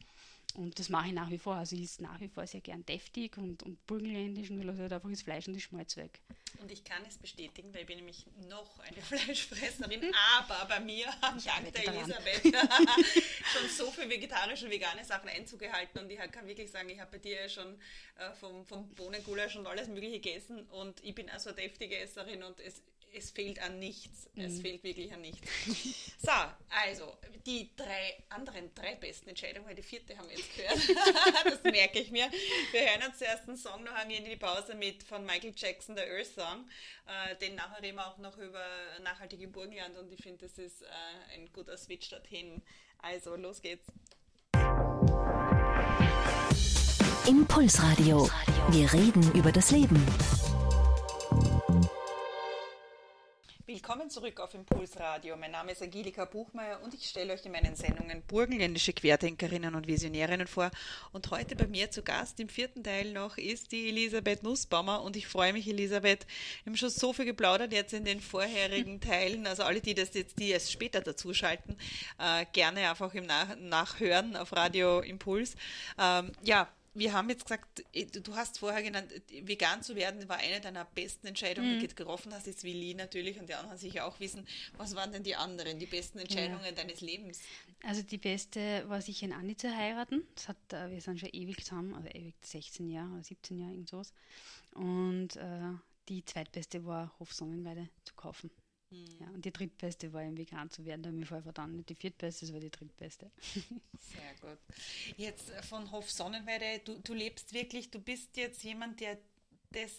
[0.54, 1.56] Und das mache ich nach wie vor.
[1.56, 4.92] Also ich esse nach wie vor sehr gern deftig und, und burgenländisch und lasse halt
[4.92, 6.20] einfach das Fleisch und die Schmalz weg.
[6.58, 11.08] Und ich kann es bestätigen, weil ich bin nämlich noch eine Fleischfresserin, aber bei mir
[11.20, 12.42] hat dank der Elisabeth
[13.52, 16.98] schon so viele vegetarische und vegane Sachen Einzug gehalten und ich kann wirklich sagen, ich
[16.98, 17.78] habe bei dir schon
[18.16, 22.42] äh, vom, vom Bohnengulasch und alles mögliche gegessen und ich bin also eine deftige Esserin
[22.42, 22.82] und es
[23.16, 24.28] es fehlt an nichts.
[24.34, 24.44] Mhm.
[24.44, 25.40] Es fehlt wirklich an nichts.
[26.22, 26.30] so,
[26.68, 30.78] also die drei anderen drei besten Entscheidungen, weil die vierte haben wir jetzt gehört.
[31.44, 32.30] das merke ich mir.
[32.72, 36.10] Wir hören uns zuerst einen Song noch in die Pause mit von Michael Jackson, der
[36.12, 36.68] Earth Song.
[37.06, 38.64] Äh, den nachher reden wir auch noch über
[39.02, 42.62] nachhaltig im Burgenland und ich finde, das ist äh, ein guter Switch dorthin.
[42.98, 43.86] Also, los geht's.
[47.26, 48.28] Impulsradio.
[48.70, 50.04] Wir reden über das Leben.
[53.96, 55.38] Willkommen zurück auf Impulsradio.
[55.38, 59.86] Mein Name ist Angelika Buchmeier und ich stelle euch in meinen Sendungen burgenländische Querdenkerinnen und
[59.86, 60.70] Visionärinnen vor.
[61.12, 65.16] Und heute bei mir zu Gast im vierten Teil noch ist die Elisabeth Nussbaumer und
[65.16, 66.26] ich freue mich, Elisabeth.
[66.62, 69.46] Wir haben schon so viel geplaudert jetzt in den vorherigen Teilen.
[69.46, 71.78] Also alle, die das jetzt, die es später dazuschalten,
[72.18, 75.56] äh, gerne einfach im Nach Nachhören auf Radio Impuls.
[75.98, 76.68] Ähm, ja,
[76.98, 80.84] wir haben jetzt gesagt, eh, du hast vorher genannt, vegan zu werden war eine deiner
[80.84, 81.80] besten Entscheidungen, mhm.
[81.80, 82.46] die du getroffen hast.
[82.46, 84.46] Jetzt Willi natürlich und die anderen sicher auch wissen.
[84.76, 86.72] Was waren denn die anderen, die besten Entscheidungen ja.
[86.72, 87.40] deines Lebens?
[87.82, 90.26] Also die beste war sicher in Andi zu heiraten.
[90.34, 93.72] Das hat, äh, wir sind schon ewig zusammen, also ewig 16 Jahre oder 17 Jahre,
[93.72, 94.12] irgend sowas.
[94.74, 95.72] Und äh,
[96.08, 98.50] die zweitbeste war Hof Sonnenweide zu kaufen.
[98.90, 99.16] Mhm.
[99.20, 101.76] Ja, und die drittbeste war im vegan zu werden, da habe ich vorher verdammt.
[101.76, 103.30] Nicht die viertbeste, das war die drittbeste.
[104.00, 104.58] Sehr gut.
[105.16, 109.18] Jetzt äh, von Hof Sonnenweide, du, du lebst wirklich, du bist jetzt jemand, der
[109.72, 109.92] das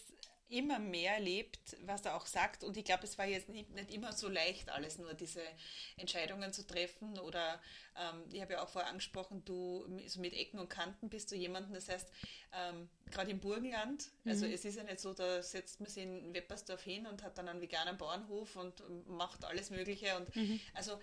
[0.49, 2.63] immer mehr lebt, was er auch sagt.
[2.63, 5.41] Und ich glaube, es war jetzt nicht, nicht, immer so leicht, alles nur diese
[5.97, 7.19] Entscheidungen zu treffen.
[7.19, 7.61] Oder
[7.97, 11.35] ähm, ich habe ja auch vorher angesprochen, du so mit Ecken und Kanten bist du
[11.35, 12.09] jemanden, das heißt,
[12.53, 14.53] ähm, gerade im Burgenland, also mhm.
[14.53, 17.47] es ist ja nicht so, da setzt man sich in Weppersdorf hin und hat dann
[17.47, 20.15] einen veganen Bauernhof und macht alles Mögliche.
[20.17, 20.59] Und mhm.
[20.73, 20.99] also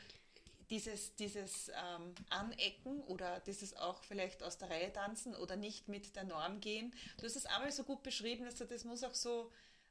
[0.70, 6.16] dieses, dieses ähm, Anecken oder dieses auch vielleicht aus der Reihe tanzen oder nicht mit
[6.16, 6.94] der Norm gehen.
[7.18, 9.50] Du hast es einmal so gut beschrieben, dass du, das muss auch so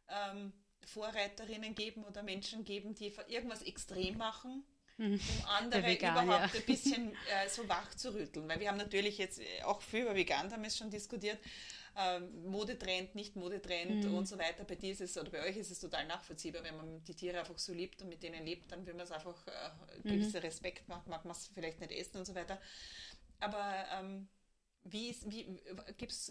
[0.09, 0.53] ähm,
[0.85, 4.63] Vorreiterinnen geben oder Menschen geben, die irgendwas extrem machen,
[4.97, 5.13] mhm.
[5.13, 6.59] um andere vegan, überhaupt ja.
[6.59, 8.47] ein bisschen äh, so wach zu rütteln.
[8.49, 11.39] Weil wir haben natürlich jetzt auch viel über Vegan haben wir schon diskutiert
[11.95, 14.15] ähm, Modetrend, nicht Modetrend mhm.
[14.15, 14.63] und so weiter.
[14.63, 17.39] Bei dir ist es oder bei euch ist es total nachvollziehbar, wenn man die Tiere
[17.39, 19.51] einfach so liebt und mit denen lebt, dann will man es einfach äh,
[19.97, 20.09] mhm.
[20.09, 22.59] gewisse Respekt machen, mag man es vielleicht nicht essen und so weiter.
[23.39, 24.27] Aber ähm,
[24.83, 25.59] wie, wie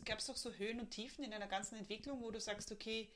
[0.05, 3.09] gab es doch so Höhen und Tiefen in einer ganzen Entwicklung, wo du sagst, okay,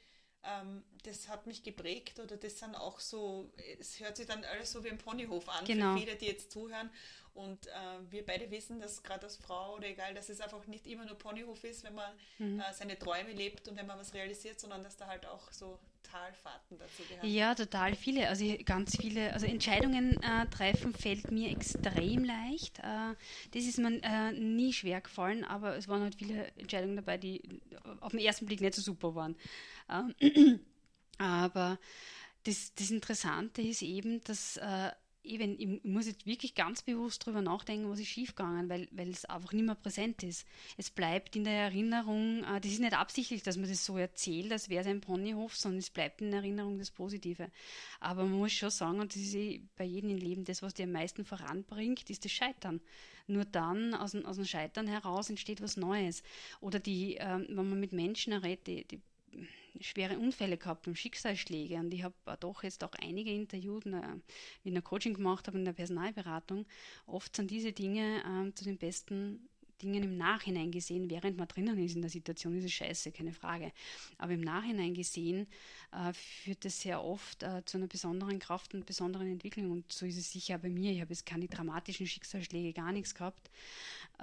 [0.47, 4.73] ähm, das hat mich geprägt oder das sind auch so, es hört sich dann alles
[4.73, 5.93] so wie ein Ponyhof an genau.
[5.93, 6.91] für viele, die jetzt zuhören
[7.35, 7.71] Und äh,
[8.11, 11.17] wir beide wissen, dass gerade als Frau oder egal, dass es einfach nicht immer nur
[11.17, 12.61] Ponyhof ist, wenn man mhm.
[12.61, 15.79] äh, seine Träume lebt und wenn man was realisiert, sondern dass da halt auch so
[16.07, 17.29] Talfahrten dazu gehören.
[17.29, 18.29] Ja, total viele.
[18.29, 22.79] Also ganz viele, also Entscheidungen äh, treffen fällt mir extrem leicht.
[22.81, 23.15] Äh,
[23.53, 27.61] das ist mir äh, nie schwer gefallen, aber es waren halt viele Entscheidungen dabei, die
[28.01, 29.37] auf den ersten Blick nicht so super waren.
[29.91, 30.15] Ähm,
[31.19, 31.79] aber
[32.45, 34.91] das, das Interessante ist eben, dass äh,
[35.27, 39.25] eben, ich muss jetzt wirklich ganz bewusst darüber nachdenken, was ist schiefgegangen, weil, weil es
[39.25, 40.47] einfach nicht mehr präsent ist.
[40.77, 44.53] Es bleibt in der Erinnerung, äh, das ist nicht absichtlich, dass man das so erzählt,
[44.53, 47.51] als wäre es ein Ponyhof, sondern es bleibt in Erinnerung das Positive.
[48.01, 50.75] Aber man muss schon sagen, und das ist eh bei jedem im Leben, das, was
[50.75, 52.81] dir am meisten voranbringt, ist das Scheitern.
[53.27, 56.23] Nur dann, aus, aus dem Scheitern heraus, entsteht was Neues.
[56.61, 59.01] Oder die, äh, wenn man mit Menschen redet, die, die
[59.81, 61.77] schwere Unfälle gehabt und Schicksalsschläge.
[61.77, 65.65] Und ich habe doch jetzt auch einige interviewt, wie ich ein Coaching gemacht habe in
[65.65, 66.67] der Personalberatung.
[67.07, 69.49] Oft sind diese Dinge äh, zu den besten
[69.83, 73.33] Dingen im Nachhinein gesehen, während man drinnen ist in der Situation, ist es scheiße, keine
[73.33, 73.73] Frage.
[74.19, 75.47] Aber im Nachhinein gesehen
[75.93, 79.71] äh, führt es sehr oft äh, zu einer besonderen Kraft und besonderen Entwicklung.
[79.71, 80.93] Und so ist es sicher bei mir.
[80.93, 83.51] Ich habe jetzt keine dramatischen Schicksalsschläge, gar nichts gehabt.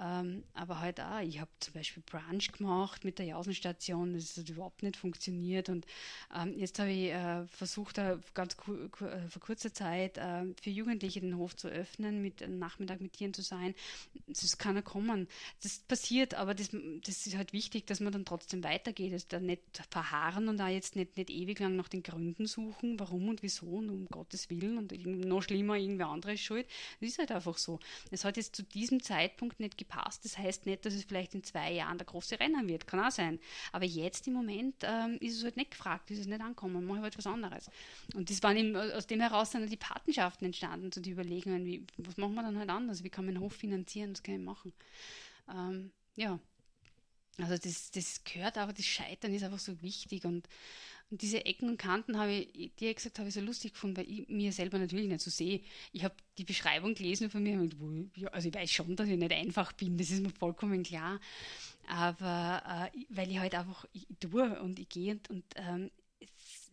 [0.00, 4.48] Ähm, aber halt auch, ich habe zum Beispiel Brunch gemacht mit der Jausenstation, das hat
[4.48, 5.68] überhaupt nicht funktioniert.
[5.68, 5.86] Und
[6.34, 10.46] ähm, jetzt habe ich äh, versucht, äh, ganz kur kur äh, vor kurzer Zeit äh,
[10.60, 13.74] für Jugendliche den Hof zu öffnen, mit einem Nachmittag mit Tieren zu sein.
[14.26, 15.28] Das kann ja kommen.
[15.62, 16.70] Das passiert, aber das,
[17.04, 20.68] das ist halt wichtig, dass man dann trotzdem weitergeht, dass da nicht verharren und da
[20.68, 24.50] jetzt nicht, nicht ewig lang nach den Gründen suchen, warum und wieso und um Gottes
[24.50, 26.66] Willen und noch schlimmer, irgendwer anderes schuld.
[27.00, 27.78] Das ist halt einfach so.
[28.10, 30.24] Es hat jetzt zu diesem Zeitpunkt nicht gepasst.
[30.24, 32.86] Das heißt nicht, dass es vielleicht in zwei Jahren der große Renner wird.
[32.86, 33.38] Kann auch sein.
[33.72, 36.84] Aber jetzt im Moment ähm, ist es halt nicht gefragt, ist es nicht ankommen.
[36.84, 37.70] Mache ich halt was anderes.
[38.14, 41.86] Und das waren eben, aus dem heraus sind die Patenschaften entstanden, so die Überlegungen, wie,
[41.98, 43.04] was machen wir dann halt anders?
[43.04, 44.12] Wie kann man einen Hof finanzieren?
[44.12, 44.72] Was kann ich machen?
[45.48, 46.38] Ähm, ja.
[47.38, 50.48] Also das, das gehört aber, das Scheitern ist einfach so wichtig und
[51.10, 54.10] und diese Ecken und Kanten habe ich, dir gesagt, habe ich so lustig gefunden, weil
[54.10, 55.60] ich mir selber natürlich nicht so sehe.
[55.92, 57.76] Ich habe die Beschreibung gelesen von mir und
[58.32, 61.20] also ich weiß schon, dass ich nicht einfach bin, das ist mir vollkommen klar.
[61.86, 65.90] Aber äh, weil ich halt einfach ich tue und ich gehe und, und ähm,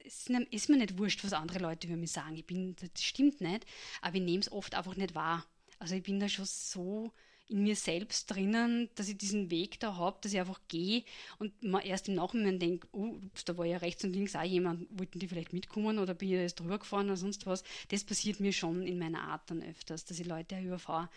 [0.03, 2.35] es ist mir nicht wurscht, was andere Leute über mich sagen.
[2.35, 3.65] Ich bin, das stimmt nicht,
[4.01, 5.45] aber ich nehme es oft einfach nicht wahr.
[5.79, 7.11] Also ich bin da schon so
[7.51, 11.03] in mir selbst drinnen, dass ich diesen Weg da habe, dass ich einfach gehe
[11.37, 14.87] und man erst im Nachhinein denkt, oh, da war ja rechts und links auch jemand,
[14.97, 17.63] wollten die vielleicht mitkommen oder bin ich jetzt drüber gefahren oder sonst was.
[17.89, 21.09] Das passiert mir schon in meiner Art dann öfters, dass ich Leute überfahre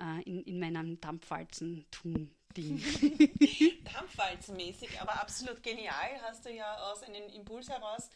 [0.00, 2.30] äh, in, in meinem Dampfwalzen-Tun.
[3.94, 6.20] Dampfwalzenmäßig, aber absolut genial.
[6.22, 8.08] Hast du ja aus einem Impuls heraus,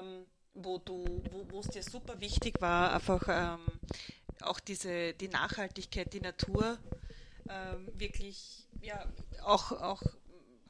[0.00, 0.24] ähm,
[0.54, 1.04] wo du,
[1.50, 3.66] wo es dir super wichtig war, einfach ähm,
[4.42, 6.78] auch diese, die Nachhaltigkeit, die Natur
[7.48, 9.06] ähm, wirklich, ja,
[9.42, 10.02] auch, auch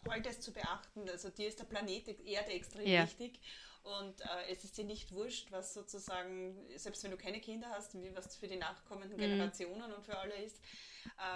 [0.09, 1.09] all das zu beachten.
[1.09, 3.03] Also dir ist der Planet Erde extrem ja.
[3.03, 3.41] wichtig
[3.83, 7.95] und äh, es ist dir nicht wurscht, was sozusagen, selbst wenn du keine Kinder hast,
[7.95, 9.23] wie was für die nachkommenden mhm.
[9.23, 10.61] Generationen und für alle ist.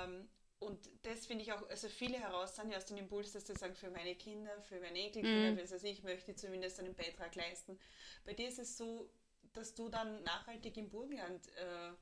[0.05, 0.29] Ähm,
[0.59, 3.55] und das finde ich auch, also viele heraus sind ja aus dem Impuls, dass sie
[3.55, 5.59] sagen, für meine Kinder, für meine Enkelkinder, mhm.
[5.59, 7.79] also ich möchte zumindest einen Beitrag leisten.
[8.25, 9.11] Bei dir ist es so,
[9.55, 11.93] dass du dann nachhaltig im Burgenland äh,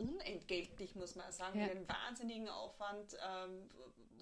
[0.00, 1.66] unentgeltlich, muss man sagen, ja.
[1.66, 3.68] mit einem wahnsinnigen Aufwand, ähm,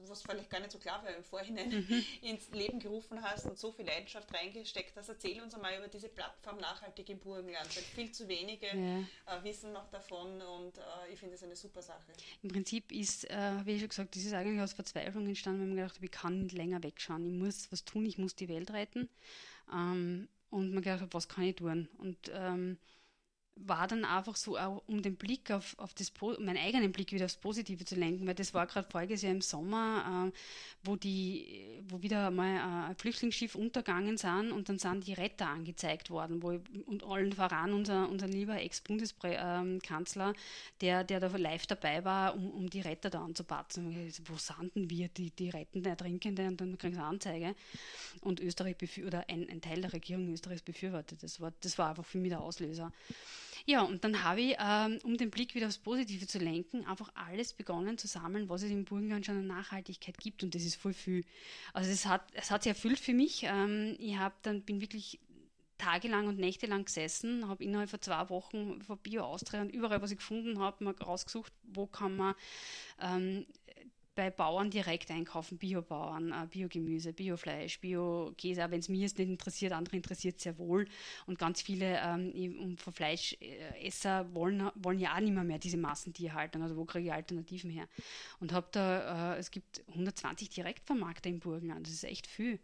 [0.07, 2.05] was vielleicht gar nicht so klar war im Vorhinein, mhm.
[2.23, 5.09] ins Leben gerufen hast und so viel Leidenschaft reingesteckt hast.
[5.09, 9.01] Erzähl uns einmal über diese Plattform Nachhaltig im Burgenland, viel zu wenige ja.
[9.39, 12.13] äh, wissen noch davon und äh, ich finde es eine super Sache.
[12.43, 15.69] Im Prinzip ist, äh, wie ich schon gesagt, das ist eigentlich aus Verzweiflung entstanden, weil
[15.69, 18.49] man gedacht habe, ich kann nicht länger wegschauen, ich muss was tun, ich muss die
[18.49, 19.09] Welt retten.
[19.73, 21.89] Ähm, und man gedacht hat, was kann ich tun?
[21.99, 22.79] Und ähm,
[23.67, 27.25] war dann einfach so, auch um den Blick auf, auf das, meinen eigenen Blick wieder
[27.25, 30.39] aufs Positive zu lenken, weil das war gerade voriges Jahr im Sommer, äh,
[30.85, 35.49] wo die, wo wieder mal äh, ein Flüchtlingsschiff untergegangen sind und dann sind die Retter
[35.49, 40.35] angezeigt worden, wo und allen voran unser, unser lieber Ex-Bundeskanzler,
[40.81, 44.13] der, der da live dabei war, um, um die Retter da anzupatzen.
[44.25, 47.55] Wo sind denn wir, die, die retten Ertrinkende und dann kriegen sie eine Anzeige.
[48.21, 51.23] Und Österreich oder ein, ein Teil der Regierung Österreichs befürwortet.
[51.23, 52.93] Das war, das war einfach für mich der Auslöser.
[53.69, 57.13] Ja, und dann habe ich, ähm, um den Blick wieder aufs Positive zu lenken, einfach
[57.15, 60.43] alles begonnen zu sammeln, was es im Burgenland schon an Nachhaltigkeit gibt.
[60.43, 61.23] Und das ist voll viel.
[61.75, 63.43] Also es hat, es hat sich erfüllt für mich.
[63.45, 65.21] Ähm, ich habe dann, bin wirklich
[65.77, 70.13] tagelang und nächtelang gesessen, habe innerhalb von zwei Wochen von Bio Austria und überall, was
[70.13, 72.35] ich gefunden habe, mal rausgesucht, wo kann man
[73.03, 73.45] ähm,
[74.19, 79.71] bei Bauern direkt einkaufen, Biobauern, äh, Biogemüse, Biofleisch, Biokäse, wenn es mir jetzt nicht interessiert,
[79.71, 80.89] andere interessiert sehr wohl.
[81.27, 86.65] Und ganz viele ähm, von Fleischesser wollen, wollen ja auch nicht mehr, mehr diese Massentierhaltung,
[86.65, 87.87] also wo kriege ich Alternativen her?
[88.41, 92.55] Und habe da, äh, es gibt 120 Direktvermarkter im Burgenland, das ist echt viel.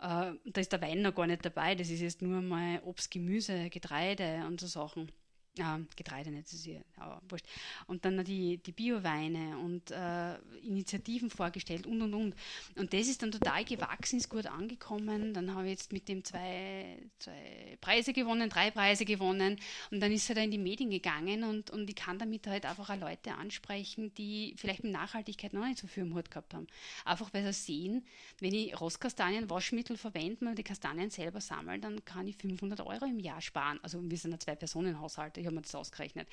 [0.00, 3.12] Äh, da ist der Wein noch gar nicht dabei, das ist jetzt nur mal Obst,
[3.12, 5.12] Gemüse, Getreide und so Sachen
[5.58, 7.46] äh, Getreide nicht, ist ja aber wurscht.
[7.86, 12.34] Und dann die, die Bioweine und äh, Initiativen vorgestellt und und und.
[12.76, 15.34] Und das ist dann total gewachsen, ist gut angekommen.
[15.34, 19.58] Dann habe ich jetzt mit dem zwei, zwei Preise gewonnen, drei Preise gewonnen
[19.90, 22.66] und dann ist er da in die Medien gegangen und, und ich kann damit halt
[22.66, 26.54] einfach auch Leute ansprechen, die vielleicht mit Nachhaltigkeit noch nicht so viel im Hut gehabt
[26.54, 26.66] haben.
[27.04, 28.04] Einfach weil sie sehen,
[28.40, 33.04] wenn ich Rostkastanien, Waschmittel verwende und die Kastanien selber sammle, dann kann ich 500 Euro
[33.04, 33.78] im Jahr sparen.
[33.82, 36.28] Also wir sind ein Zwei-Personen-Haushalt ich habe mir das ausgerechnet.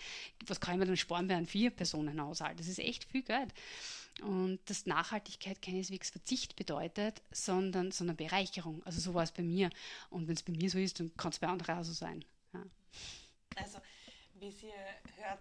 [0.48, 2.60] Was kann ich mir dann sparen bei einem Vier-Personen-Haushalt?
[2.60, 3.54] Das ist echt viel Geld.
[4.22, 8.82] Und dass Nachhaltigkeit keineswegs Verzicht bedeutet, sondern, sondern Bereicherung.
[8.86, 9.70] Also so war es bei mir.
[10.10, 12.26] Und wenn es bei mir so ist, dann kann es bei anderen auch so sein.
[12.54, 12.64] Ja.
[13.56, 13.80] Also,
[14.36, 14.72] wie sie
[15.18, 15.40] hört,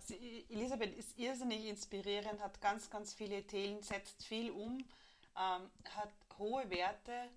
[0.51, 6.69] Elisabeth ist irrsinnig inspirierend, hat ganz, ganz viele Ideen, setzt viel um, ähm, hat hohe
[6.71, 7.31] Werte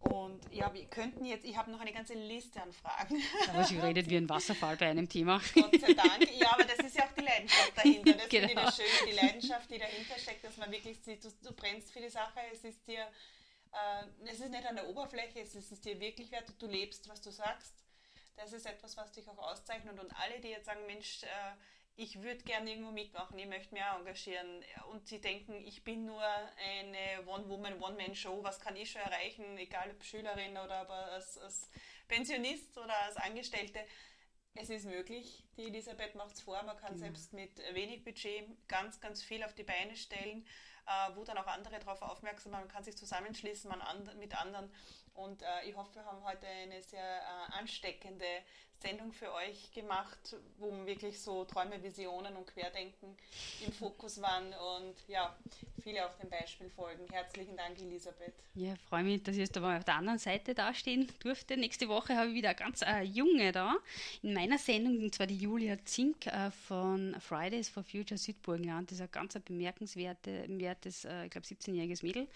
[0.00, 3.22] und ja, wir könnten jetzt, ich habe noch eine ganze Liste an Fragen.
[3.48, 5.40] Aber sie redet wie ein Wasserfall bei einem Thema.
[5.54, 6.26] Gott sei Dank.
[6.38, 8.12] Ja, aber das ist ja auch die Leidenschaft dahinter.
[8.14, 8.46] Das genau.
[8.48, 11.52] finde ich das Schöne, die Leidenschaft, die dahinter steckt, dass man wirklich sieht, du, du
[11.52, 15.54] brennst für die Sache, es ist dir, äh, es ist nicht an der Oberfläche, es
[15.54, 17.74] ist dir wirklich wert, du lebst, was du sagst.
[18.36, 20.00] Das ist etwas, was dich auch auszeichnet.
[20.00, 21.26] Und alle, die jetzt sagen, Mensch, äh,
[22.00, 24.64] ich würde gerne irgendwo mitmachen, ich möchte mich auch engagieren.
[24.90, 29.90] Und sie denken, ich bin nur eine One-Woman, One-Man-Show, was kann ich schon erreichen, egal
[29.90, 31.68] ob Schülerin oder aber als, als
[32.08, 33.80] Pensionist oder als Angestellte.
[34.54, 36.98] Es ist möglich, die Elisabeth macht es vor, man kann ja.
[36.98, 40.46] selbst mit wenig Budget ganz, ganz viel auf die Beine stellen,
[40.86, 43.82] äh, wo dann auch andere darauf aufmerksam sind, man kann sich zusammenschließen man
[44.18, 44.72] mit anderen
[45.24, 48.26] und äh, ich hoffe, wir haben heute eine sehr äh, ansteckende
[48.80, 53.14] Sendung für euch gemacht, wo wirklich so Träume, Visionen und Querdenken
[53.64, 55.36] im Fokus waren und ja,
[55.82, 57.06] viele auch dem Beispiel folgen.
[57.10, 58.32] Herzlichen Dank, Elisabeth.
[58.54, 61.58] Ja, freue mich, dass ich jetzt aber auf der anderen Seite dastehen durfte.
[61.58, 63.76] Nächste Woche habe ich wieder ganz äh, junge da
[64.22, 68.90] in meiner Sendung, und zwar die Julia Zink äh, von Fridays for Future Südburgenland.
[68.90, 72.28] Das ist ein ganz bemerkenswertes, äh, ich glaube, 17-jähriges Mädel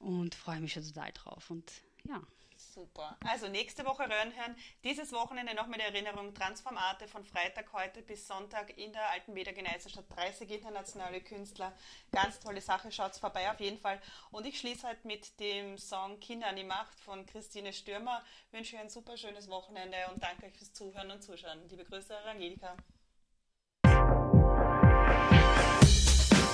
[0.00, 1.50] und freue mich schon total drauf.
[1.50, 1.64] Und
[2.08, 2.20] ja.
[2.58, 3.16] Super.
[3.24, 4.56] Also nächste Woche Röhrenhören.
[4.82, 10.04] Dieses Wochenende noch mit Erinnerung Transformate von Freitag heute bis Sonntag in der Alten Geneiserstadt.
[10.16, 11.72] 30 internationale Künstler.
[12.10, 12.90] Ganz tolle Sache.
[12.90, 14.00] Schaut's vorbei auf jeden Fall.
[14.32, 18.22] Und ich schließe halt mit dem Song Kinder an die Macht von Christine Stürmer.
[18.50, 21.60] Wünsche euch ein super schönes Wochenende und danke euch fürs Zuhören und Zuschauen.
[21.68, 22.76] Liebe Grüße, Angelika.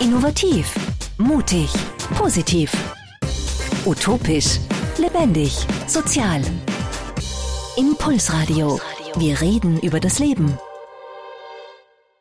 [0.01, 0.75] Innovativ,
[1.19, 1.71] mutig,
[2.19, 2.73] positiv,
[3.87, 4.59] utopisch
[5.05, 6.41] Lebendig, sozial.
[7.77, 8.81] Impulsradio.
[9.17, 10.59] Wir reden über das Leben.